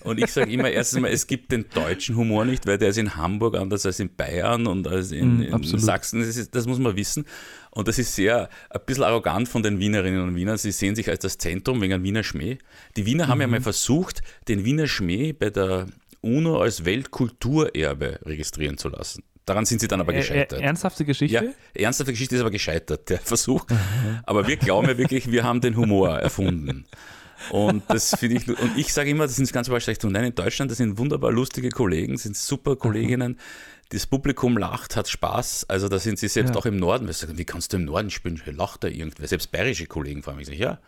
Und 0.00 0.18
ich 0.18 0.32
sage 0.32 0.52
immer 0.52 0.70
erstens 0.70 1.00
mal, 1.00 1.10
es 1.10 1.26
gibt 1.26 1.50
den 1.50 1.64
deutschen 1.72 2.16
Humor 2.16 2.44
nicht, 2.44 2.66
weil 2.66 2.76
der 2.76 2.90
ist 2.90 2.98
in 2.98 3.16
Hamburg 3.16 3.56
anders 3.56 3.86
als 3.86 4.00
in 4.00 4.14
Bayern 4.14 4.66
und 4.66 4.86
als 4.86 5.12
in, 5.12 5.38
mm, 5.38 5.42
in 5.42 5.78
Sachsen. 5.78 6.20
Das, 6.20 6.36
ist, 6.36 6.54
das, 6.54 6.66
muss 6.66 6.78
man 6.78 6.94
wissen. 6.94 7.24
Und 7.70 7.88
das 7.88 7.98
ist 7.98 8.14
sehr 8.14 8.50
ein 8.68 8.80
bisschen 8.84 9.04
arrogant 9.04 9.48
von 9.48 9.62
den 9.62 9.78
Wienerinnen 9.78 10.20
und 10.20 10.34
Wienern. 10.34 10.58
Sie 10.58 10.72
sehen 10.72 10.94
sich 10.94 11.08
als 11.08 11.20
das 11.20 11.38
Zentrum 11.38 11.80
wegen 11.80 11.94
einem 11.94 12.04
Wiener 12.04 12.22
Schmäh. 12.22 12.58
Die 12.96 13.06
Wiener 13.06 13.26
mhm. 13.26 13.28
haben 13.30 13.40
ja 13.40 13.46
mhm. 13.46 13.52
mal 13.52 13.60
versucht, 13.62 14.20
den 14.46 14.66
Wiener 14.66 14.88
Schmäh 14.88 15.32
bei 15.32 15.48
der 15.48 15.86
UNO 16.20 16.58
als 16.58 16.84
Weltkulturerbe 16.84 18.20
registrieren 18.26 18.76
zu 18.76 18.90
lassen. 18.90 19.22
Daran 19.46 19.66
sind 19.66 19.80
sie 19.80 19.88
dann 19.88 20.00
aber 20.00 20.12
gescheitert. 20.12 20.60
ernsthafte 20.60 21.04
Geschichte? 21.04 21.54
Ja, 21.74 21.82
ernsthafte 21.82 22.12
Geschichte 22.12 22.34
ist 22.34 22.40
aber 22.40 22.50
gescheitert, 22.50 23.10
der 23.10 23.18
Versuch. 23.24 23.66
aber 24.24 24.46
wir 24.46 24.56
glauben 24.56 24.88
ja 24.88 24.96
wirklich, 24.96 25.30
wir 25.30 25.44
haben 25.44 25.60
den 25.60 25.76
Humor 25.76 26.18
erfunden. 26.18 26.86
Und 27.50 27.82
das 27.88 28.16
finde 28.18 28.36
ich, 28.36 28.48
und 28.48 28.78
ich 28.78 28.92
sage 28.92 29.10
immer, 29.10 29.24
das 29.24 29.36
sind 29.36 29.52
ganz 29.52 29.68
falsch 29.68 29.86
und 30.02 30.12
nein, 30.12 30.24
in 30.24 30.34
Deutschland, 30.34 30.70
das 30.70 30.78
sind 30.78 30.96
wunderbar 30.96 31.30
lustige 31.30 31.68
Kollegen, 31.68 32.16
sind 32.16 32.36
super 32.36 32.76
Kolleginnen. 32.76 33.38
Das 33.90 34.06
Publikum 34.06 34.56
lacht, 34.56 34.96
hat 34.96 35.08
Spaß. 35.08 35.66
Also 35.68 35.88
da 35.88 35.98
sind 35.98 36.18
sie 36.18 36.28
selbst 36.28 36.54
ja. 36.54 36.56
auch 36.56 36.64
im 36.64 36.76
Norden. 36.76 37.12
Sagen, 37.12 37.36
wie 37.36 37.44
kannst 37.44 37.72
du 37.72 37.76
im 37.76 37.84
Norden 37.84 38.10
spielen? 38.10 38.40
Lacht 38.46 38.82
da 38.82 38.88
irgendwer? 38.88 39.28
Selbst 39.28 39.52
bayerische 39.52 39.86
Kollegen 39.86 40.22
fragen 40.22 40.38
mich, 40.38 40.48
ja, 40.48 40.78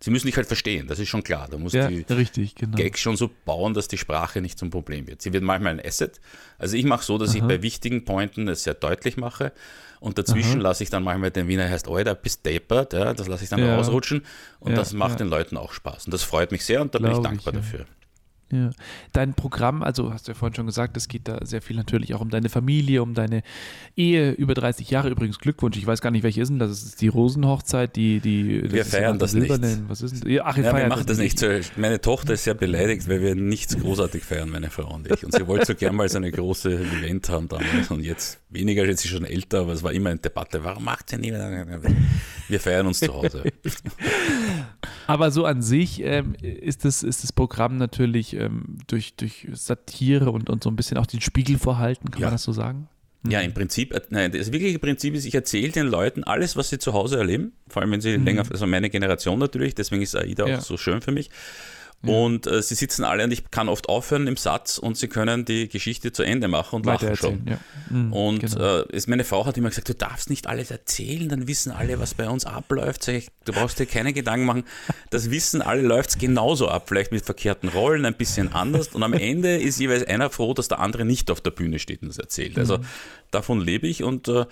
sie 0.00 0.10
müssen 0.10 0.26
dich 0.26 0.36
halt 0.36 0.46
verstehen, 0.46 0.86
das 0.86 0.98
ist 0.98 1.08
schon 1.08 1.22
klar. 1.22 1.48
Da 1.50 1.58
muss 1.58 1.72
ja, 1.72 1.88
die 1.88 2.04
richtig, 2.10 2.54
genau. 2.54 2.76
Gags 2.76 3.00
schon 3.00 3.16
so 3.16 3.30
bauen, 3.44 3.74
dass 3.74 3.88
die 3.88 3.98
Sprache 3.98 4.40
nicht 4.40 4.58
zum 4.58 4.70
Problem 4.70 5.06
wird. 5.06 5.22
Sie 5.22 5.32
wird 5.32 5.42
manchmal 5.42 5.72
ein 5.72 5.84
Asset. 5.84 6.20
Also 6.58 6.76
ich 6.76 6.84
mache 6.84 7.04
so, 7.04 7.18
dass 7.18 7.30
Aha. 7.30 7.38
ich 7.38 7.42
bei 7.44 7.62
wichtigen 7.62 8.04
Pointen 8.04 8.48
es 8.48 8.64
sehr 8.64 8.74
deutlich 8.74 9.16
mache 9.16 9.52
und 10.00 10.18
dazwischen 10.18 10.60
lasse 10.60 10.82
ich 10.82 10.90
dann 10.90 11.02
manchmal 11.02 11.30
den 11.30 11.48
Wiener 11.48 11.68
heißt, 11.68 11.88
Alter, 11.88 12.14
bist 12.14 12.44
deppert, 12.44 12.92
ja, 12.92 13.14
das 13.14 13.26
lasse 13.26 13.44
ich 13.44 13.50
dann 13.50 13.60
ja. 13.60 13.74
rausrutschen 13.76 14.22
und 14.60 14.72
ja, 14.72 14.76
das 14.76 14.92
macht 14.92 15.20
den 15.20 15.28
Leuten 15.28 15.56
auch 15.56 15.72
Spaß. 15.72 16.06
Und 16.06 16.12
das 16.12 16.22
freut 16.22 16.52
mich 16.52 16.64
sehr 16.64 16.82
und 16.82 16.94
da 16.94 16.98
Glaube 16.98 17.14
bin 17.14 17.22
ich 17.22 17.26
dankbar 17.26 17.54
ich, 17.54 17.60
dafür. 17.60 17.86
Ja. 18.52 18.70
Dein 19.12 19.34
Programm, 19.34 19.82
also 19.82 20.12
hast 20.12 20.28
du 20.28 20.32
ja 20.32 20.38
vorhin 20.38 20.54
schon 20.54 20.66
gesagt, 20.66 20.96
es 20.96 21.08
geht 21.08 21.28
da 21.28 21.44
sehr 21.44 21.62
viel 21.62 21.76
natürlich 21.76 22.14
auch 22.14 22.20
um 22.20 22.30
deine 22.30 22.48
Familie, 22.48 23.02
um 23.02 23.14
deine 23.14 23.42
Ehe 23.96 24.32
über 24.32 24.54
30 24.54 24.90
Jahre. 24.90 25.08
Übrigens 25.08 25.38
Glückwunsch, 25.38 25.76
ich 25.76 25.86
weiß 25.86 26.00
gar 26.00 26.10
nicht, 26.10 26.22
welche 26.22 26.42
ist 26.42 26.48
denn 26.48 26.58
das? 26.58 26.70
Ist 26.70 27.00
die 27.00 27.08
Rosenhochzeit, 27.08 27.96
die, 27.96 28.20
die 28.20 28.70
Wir 28.70 28.84
feiern 28.84 29.18
das 29.18 29.34
nicht. 29.34 29.50
Was 29.88 30.02
ist 30.02 30.24
denn? 30.24 30.40
Ach, 30.44 30.56
ihr 30.56 30.64
ja, 30.64 30.76
wir 30.76 30.86
machen 30.88 31.06
das 31.06 31.18
nicht. 31.18 31.42
Meine 31.76 32.00
Tochter 32.00 32.34
ist 32.34 32.44
sehr 32.44 32.54
beleidigt, 32.54 33.08
weil 33.08 33.20
wir 33.20 33.34
nichts 33.34 33.78
großartig 33.78 34.22
feiern, 34.24 34.50
meine 34.50 34.70
Frau 34.70 34.94
und 34.94 35.10
ich. 35.10 35.24
Und 35.24 35.34
sie 35.34 35.46
wollte 35.46 35.66
so 35.66 35.74
gern 35.74 35.96
mal 35.96 36.08
so 36.08 36.18
eine 36.18 36.30
große 36.30 36.72
Event 36.74 37.28
haben 37.28 37.48
damals 37.48 37.90
und 37.90 38.00
jetzt 38.00 38.40
weniger, 38.50 38.84
jetzt 38.84 38.96
ist 38.96 39.02
sie 39.02 39.08
schon 39.08 39.24
älter, 39.24 39.60
aber 39.60 39.72
es 39.72 39.82
war 39.82 39.92
immer 39.92 40.10
eine 40.10 40.18
Debatte. 40.18 40.62
Warum 40.64 40.84
macht 40.84 41.10
sie 41.10 41.18
nie? 41.18 41.32
Wir 41.32 42.60
feiern 42.60 42.86
uns 42.86 43.00
zu 43.00 43.12
Hause. 43.12 43.44
aber 45.06 45.30
so 45.30 45.44
an 45.44 45.62
sich 45.62 46.02
ähm, 46.02 46.34
ist, 46.40 46.84
das, 46.84 47.02
ist 47.02 47.24
das 47.24 47.32
Programm 47.32 47.78
natürlich 47.78 48.33
ähm, 48.36 48.78
durch, 48.86 49.14
durch 49.16 49.48
Satire 49.52 50.30
und, 50.30 50.50
und 50.50 50.62
so 50.62 50.70
ein 50.70 50.76
bisschen 50.76 50.98
auch 50.98 51.06
den 51.06 51.20
Spiegel 51.20 51.58
vorhalten, 51.58 52.10
kann 52.10 52.20
ja. 52.20 52.26
man 52.28 52.34
das 52.34 52.42
so 52.42 52.52
sagen? 52.52 52.88
Ja, 53.26 53.40
im 53.40 53.54
Prinzip, 53.54 53.94
äh, 53.94 54.02
nein, 54.10 54.32
das 54.32 54.52
wirkliche 54.52 54.78
Prinzip 54.78 55.14
ist, 55.14 55.24
ich 55.24 55.34
erzähle 55.34 55.72
den 55.72 55.86
Leuten 55.86 56.24
alles, 56.24 56.56
was 56.56 56.68
sie 56.68 56.78
zu 56.78 56.92
Hause 56.92 57.16
erleben, 57.16 57.52
vor 57.68 57.82
allem 57.82 57.90
wenn 57.92 58.00
sie 58.00 58.18
mhm. 58.18 58.24
länger, 58.24 58.44
also 58.50 58.66
meine 58.66 58.90
Generation 58.90 59.38
natürlich, 59.38 59.74
deswegen 59.74 60.02
ist 60.02 60.14
AIDA 60.14 60.46
ja. 60.46 60.58
auch 60.58 60.60
so 60.60 60.76
schön 60.76 61.00
für 61.00 61.12
mich. 61.12 61.30
Und 62.08 62.46
äh, 62.46 62.62
sie 62.62 62.74
sitzen 62.74 63.04
alle 63.04 63.24
und 63.24 63.32
ich 63.32 63.50
kann 63.50 63.68
oft 63.68 63.88
aufhören 63.88 64.26
im 64.26 64.36
Satz 64.36 64.78
und 64.78 64.96
sie 64.96 65.08
können 65.08 65.44
die 65.44 65.68
Geschichte 65.68 66.12
zu 66.12 66.22
Ende 66.22 66.48
machen 66.48 66.76
und 66.76 66.86
lachen 66.86 67.16
schon. 67.16 67.46
Ja. 67.46 67.58
Mhm, 67.90 68.12
und 68.12 68.38
genau. 68.40 68.80
äh, 68.80 69.00
meine 69.06 69.24
Frau 69.24 69.46
hat 69.46 69.56
immer 69.56 69.68
gesagt, 69.68 69.88
du 69.88 69.94
darfst 69.94 70.30
nicht 70.30 70.46
alles 70.46 70.70
erzählen, 70.70 71.28
dann 71.28 71.46
wissen 71.46 71.72
alle, 71.72 71.98
was 71.98 72.14
bei 72.14 72.28
uns 72.28 72.44
abläuft. 72.44 73.06
Ich, 73.08 73.28
du 73.44 73.52
brauchst 73.52 73.78
dir 73.78 73.86
keine 73.86 74.12
Gedanken 74.12 74.46
machen. 74.46 74.64
Das 75.10 75.30
wissen 75.30 75.62
alle, 75.62 75.82
läuft 75.82 76.10
es 76.10 76.18
genauso 76.18 76.68
ab, 76.68 76.88
vielleicht 76.88 77.12
mit 77.12 77.24
verkehrten 77.24 77.68
Rollen, 77.68 78.04
ein 78.04 78.14
bisschen 78.14 78.52
anders. 78.52 78.88
Und 78.88 79.02
am 79.02 79.12
Ende 79.12 79.56
ist 79.56 79.80
jeweils 79.80 80.06
einer 80.06 80.30
froh, 80.30 80.54
dass 80.54 80.68
der 80.68 80.80
andere 80.80 81.04
nicht 81.04 81.30
auf 81.30 81.40
der 81.40 81.50
Bühne 81.50 81.78
steht 81.78 82.02
und 82.02 82.08
das 82.08 82.18
erzählt. 82.18 82.58
Also 82.58 82.78
mhm. 82.78 82.84
davon 83.30 83.60
lebe 83.60 83.86
ich 83.86 84.02
und 84.02 84.28
äh, 84.28 84.46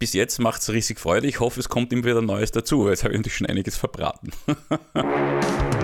bis 0.00 0.14
jetzt 0.14 0.38
macht 0.38 0.62
es 0.62 0.70
riesig 0.70 0.98
Freude. 0.98 1.28
Ich 1.28 1.40
hoffe, 1.40 1.60
es 1.60 1.68
kommt 1.68 1.92
immer 1.92 2.04
wieder 2.04 2.22
Neues 2.22 2.50
dazu. 2.50 2.88
Jetzt 2.88 3.04
habe 3.04 3.12
ich 3.12 3.18
natürlich 3.18 3.36
schon 3.36 3.46
einiges 3.46 3.76
verbraten. 3.76 4.30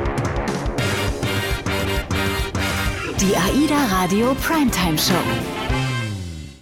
Die 3.27 3.37
AIDA 3.37 3.87
Radio 3.87 4.35
Primetime 4.35 4.97
Show. 4.97 5.15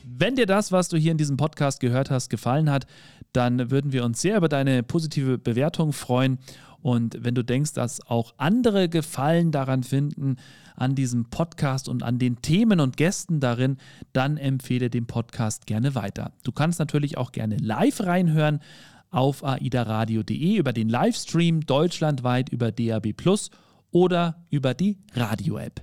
Wenn 0.02 0.34
dir 0.34 0.46
das, 0.46 0.72
was 0.72 0.88
du 0.88 0.96
hier 0.96 1.12
in 1.12 1.18
diesem 1.18 1.36
Podcast 1.36 1.78
gehört 1.78 2.10
hast, 2.10 2.30
gefallen 2.30 2.70
hat, 2.70 2.86
dann 3.34 3.70
würden 3.70 3.92
wir 3.92 4.02
uns 4.02 4.22
sehr 4.22 4.38
über 4.38 4.48
deine 4.48 4.82
positive 4.82 5.36
Bewertung 5.36 5.92
freuen. 5.92 6.38
Und 6.80 7.18
wenn 7.22 7.34
du 7.34 7.44
denkst, 7.44 7.74
dass 7.74 8.00
auch 8.06 8.32
andere 8.38 8.88
Gefallen 8.88 9.52
daran 9.52 9.82
finden, 9.82 10.36
an 10.74 10.94
diesem 10.94 11.26
Podcast 11.26 11.86
und 11.86 12.02
an 12.02 12.18
den 12.18 12.40
Themen 12.40 12.80
und 12.80 12.96
Gästen 12.96 13.40
darin, 13.40 13.76
dann 14.14 14.38
empfehle 14.38 14.88
den 14.88 15.06
Podcast 15.06 15.66
gerne 15.66 15.94
weiter. 15.94 16.32
Du 16.44 16.52
kannst 16.52 16.78
natürlich 16.78 17.18
auch 17.18 17.32
gerne 17.32 17.58
live 17.58 18.00
reinhören 18.00 18.60
auf 19.10 19.44
aidaradio.de 19.44 20.56
über 20.56 20.72
den 20.72 20.88
Livestream 20.88 21.60
deutschlandweit 21.66 22.48
über 22.48 22.72
DAB 22.72 23.12
Plus 23.12 23.50
oder 23.90 24.46
über 24.48 24.72
die 24.72 24.96
Radio-App. 25.14 25.82